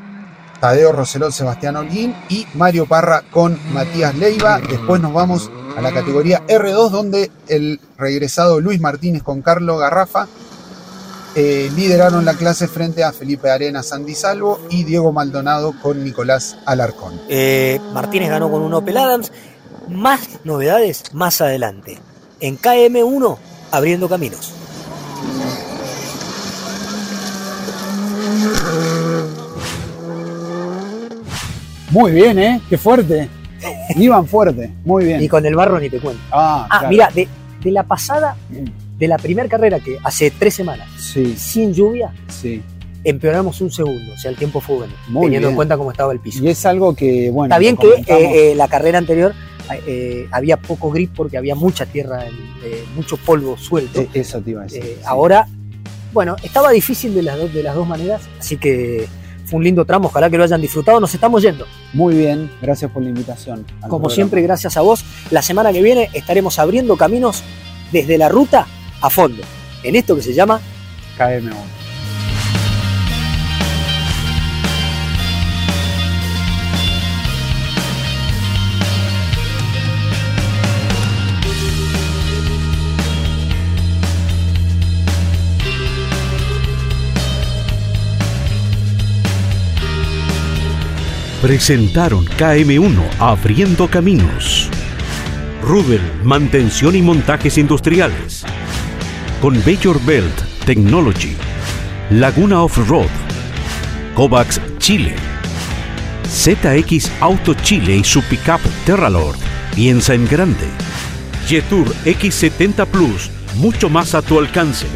Tadeo 0.60 0.90
Roselot, 0.90 1.30
Sebastián 1.30 1.76
Holguín 1.76 2.16
y 2.28 2.46
Mario 2.54 2.86
Parra 2.86 3.22
con 3.30 3.56
Matías 3.72 4.12
Leiva. 4.16 4.58
Después 4.58 5.00
nos 5.00 5.12
vamos 5.12 5.52
a 5.76 5.80
la 5.80 5.92
categoría 5.92 6.44
R2 6.48 6.90
donde 6.90 7.30
el 7.46 7.78
regresado 7.96 8.60
Luis 8.60 8.80
Martínez 8.80 9.22
con 9.22 9.40
Carlo 9.40 9.78
Garrafa 9.78 10.26
eh, 11.36 11.70
lideraron 11.76 12.24
la 12.24 12.34
clase 12.34 12.66
frente 12.66 13.04
a 13.04 13.12
Felipe 13.12 13.52
Arena 13.52 13.84
Sandy 13.84 14.16
Salvo 14.16 14.58
y 14.68 14.82
Diego 14.82 15.12
Maldonado 15.12 15.72
con 15.80 16.02
Nicolás 16.02 16.56
Alarcón. 16.66 17.20
Eh, 17.28 17.80
Martínez 17.94 18.30
ganó 18.30 18.50
con 18.50 18.62
un 18.62 18.74
Opel 18.74 18.96
Adams. 18.96 19.30
Más 19.88 20.40
novedades 20.42 21.04
más 21.14 21.40
adelante. 21.40 22.00
En 22.40 22.58
KM1, 22.58 23.38
abriendo 23.70 24.08
caminos. 24.08 24.54
Muy 31.90 32.12
bien, 32.12 32.38
¿eh? 32.38 32.60
Qué 32.68 32.78
fuerte. 32.78 33.28
Iban 33.96 34.26
fuerte, 34.26 34.72
muy 34.84 35.04
bien. 35.04 35.22
Y 35.22 35.28
con 35.28 35.44
el 35.44 35.54
barro 35.54 35.78
ni 35.78 35.90
te 35.90 35.98
cuento. 35.98 36.22
Ah, 36.30 36.66
Ah, 36.70 36.78
claro. 36.78 36.88
mira, 36.88 37.10
de, 37.14 37.28
de 37.62 37.70
la 37.72 37.82
pasada, 37.82 38.36
de 38.98 39.08
la 39.08 39.16
primera 39.18 39.48
carrera 39.48 39.80
que 39.80 39.98
hace 40.02 40.30
tres 40.30 40.54
semanas, 40.54 40.88
Sí, 40.98 41.34
sin 41.36 41.74
lluvia, 41.74 42.12
sí. 42.28 42.62
empeoramos 43.04 43.60
un 43.60 43.70
segundo. 43.70 44.12
O 44.14 44.16
sea, 44.16 44.30
el 44.30 44.36
tiempo 44.36 44.60
fue 44.60 44.76
bueno, 44.76 44.94
Muy 45.08 45.24
teniendo 45.26 45.48
bien. 45.48 45.50
en 45.52 45.56
cuenta 45.56 45.76
cómo 45.76 45.90
estaba 45.90 46.12
el 46.12 46.20
piso. 46.20 46.42
Y 46.42 46.48
es 46.48 46.64
algo 46.64 46.94
que, 46.94 47.30
bueno. 47.30 47.52
Está 47.54 47.58
bien 47.58 47.76
que 47.76 47.88
eh, 47.88 48.52
eh, 48.52 48.54
la 48.54 48.68
carrera 48.68 48.96
anterior 48.98 49.34
eh, 49.86 50.26
había 50.30 50.56
poco 50.56 50.90
grip 50.90 51.12
porque 51.14 51.36
había 51.36 51.54
mucha 51.54 51.84
tierra, 51.86 52.24
en- 52.26 52.50
mucho 52.94 53.16
polvo 53.18 53.56
suelto. 53.58 54.00
Eh, 54.00 54.08
Eso 54.14 54.40
te 54.40 54.50
iba 54.52 54.60
a 54.62 54.64
decir. 54.64 54.82
Sí. 54.82 54.90
Ahora, 55.04 55.46
bueno, 56.12 56.36
estaba 56.42 56.70
difícil 56.70 57.14
de 57.14 57.22
las, 57.22 57.36
dos- 57.38 57.52
de 57.52 57.62
las 57.62 57.74
dos 57.74 57.86
maneras, 57.86 58.22
así 58.38 58.56
que 58.56 59.06
fue 59.50 59.58
un 59.58 59.64
lindo 59.64 59.84
tramo, 59.84 60.08
ojalá 60.08 60.30
que 60.30 60.38
lo 60.38 60.44
hayan 60.44 60.60
disfrutado. 60.60 61.00
Nos 61.00 61.12
estamos 61.12 61.42
yendo. 61.42 61.66
Muy 61.92 62.14
bien, 62.14 62.50
gracias 62.62 62.90
por 62.90 63.02
la 63.02 63.08
invitación. 63.08 63.66
Como 63.80 63.88
programa. 63.88 64.10
siempre, 64.14 64.42
gracias 64.42 64.76
a 64.76 64.80
vos. 64.80 65.04
La 65.30 65.42
semana 65.42 65.72
que 65.72 65.82
viene 65.82 66.08
estaremos 66.14 66.58
abriendo 66.58 66.96
caminos 66.96 67.42
desde 67.90 68.16
la 68.16 68.28
ruta 68.28 68.66
a 69.00 69.10
fondo, 69.10 69.42
en 69.82 69.96
esto 69.96 70.14
que 70.14 70.22
se 70.22 70.32
llama 70.32 70.60
KM1. 71.18 71.89
Presentaron 91.42 92.26
KM1 92.26 93.00
Abriendo 93.18 93.88
Caminos. 93.88 94.68
Rubel, 95.62 96.02
mantención 96.22 96.94
y 96.94 97.00
montajes 97.00 97.56
industriales. 97.56 98.44
Con 99.40 99.56
Major 99.64 99.98
Belt 100.04 100.38
Technology. 100.66 101.34
Laguna 102.10 102.62
Off-Road. 102.62 103.08
Kovacs 104.14 104.60
Chile. 104.76 105.14
ZX 106.28 107.10
Auto 107.20 107.54
Chile 107.54 107.96
y 107.96 108.04
su 108.04 108.20
pickup 108.24 108.60
Terralord. 108.84 109.38
Piensa 109.74 110.12
en 110.12 110.28
grande. 110.28 110.68
Jetour 111.46 111.88
X70 112.04 112.84
Plus, 112.84 113.30
mucho 113.56 113.88
más 113.88 114.14
a 114.14 114.20
tu 114.20 114.38
alcance. 114.38 114.86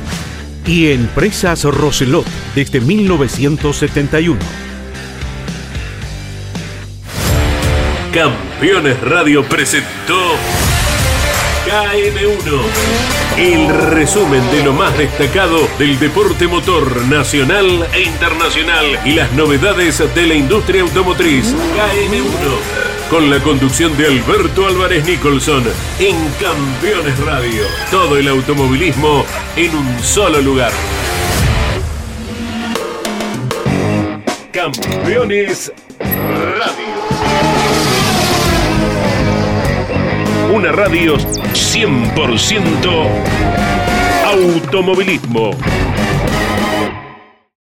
Y 0.66 0.88
Empresas 0.88 1.64
Roselot 1.64 2.26
desde 2.54 2.82
1971. 2.82 4.63
Campeones 8.14 9.00
Radio 9.00 9.42
presentó 9.42 10.36
KM1, 11.66 12.60
el 13.36 13.90
resumen 13.90 14.48
de 14.52 14.62
lo 14.62 14.72
más 14.72 14.96
destacado 14.96 15.68
del 15.80 15.98
deporte 15.98 16.46
motor 16.46 17.02
nacional 17.06 17.88
e 17.92 18.02
internacional 18.02 19.00
y 19.04 19.14
las 19.14 19.32
novedades 19.32 20.00
de 20.14 20.26
la 20.28 20.34
industria 20.34 20.82
automotriz. 20.82 21.52
KM1, 21.52 23.10
con 23.10 23.28
la 23.28 23.40
conducción 23.40 23.96
de 23.96 24.06
Alberto 24.06 24.68
Álvarez 24.68 25.04
Nicholson 25.04 25.64
en 25.98 26.16
Campeones 26.40 27.18
Radio. 27.18 27.64
Todo 27.90 28.16
el 28.16 28.28
automovilismo 28.28 29.26
en 29.56 29.74
un 29.74 30.00
solo 30.00 30.40
lugar. 30.40 30.70
Campeones 34.52 35.72
Radio. 35.98 36.83
Una 40.64 40.72
radio 40.72 41.16
100% 41.16 43.06
automovilismo. 44.24 45.50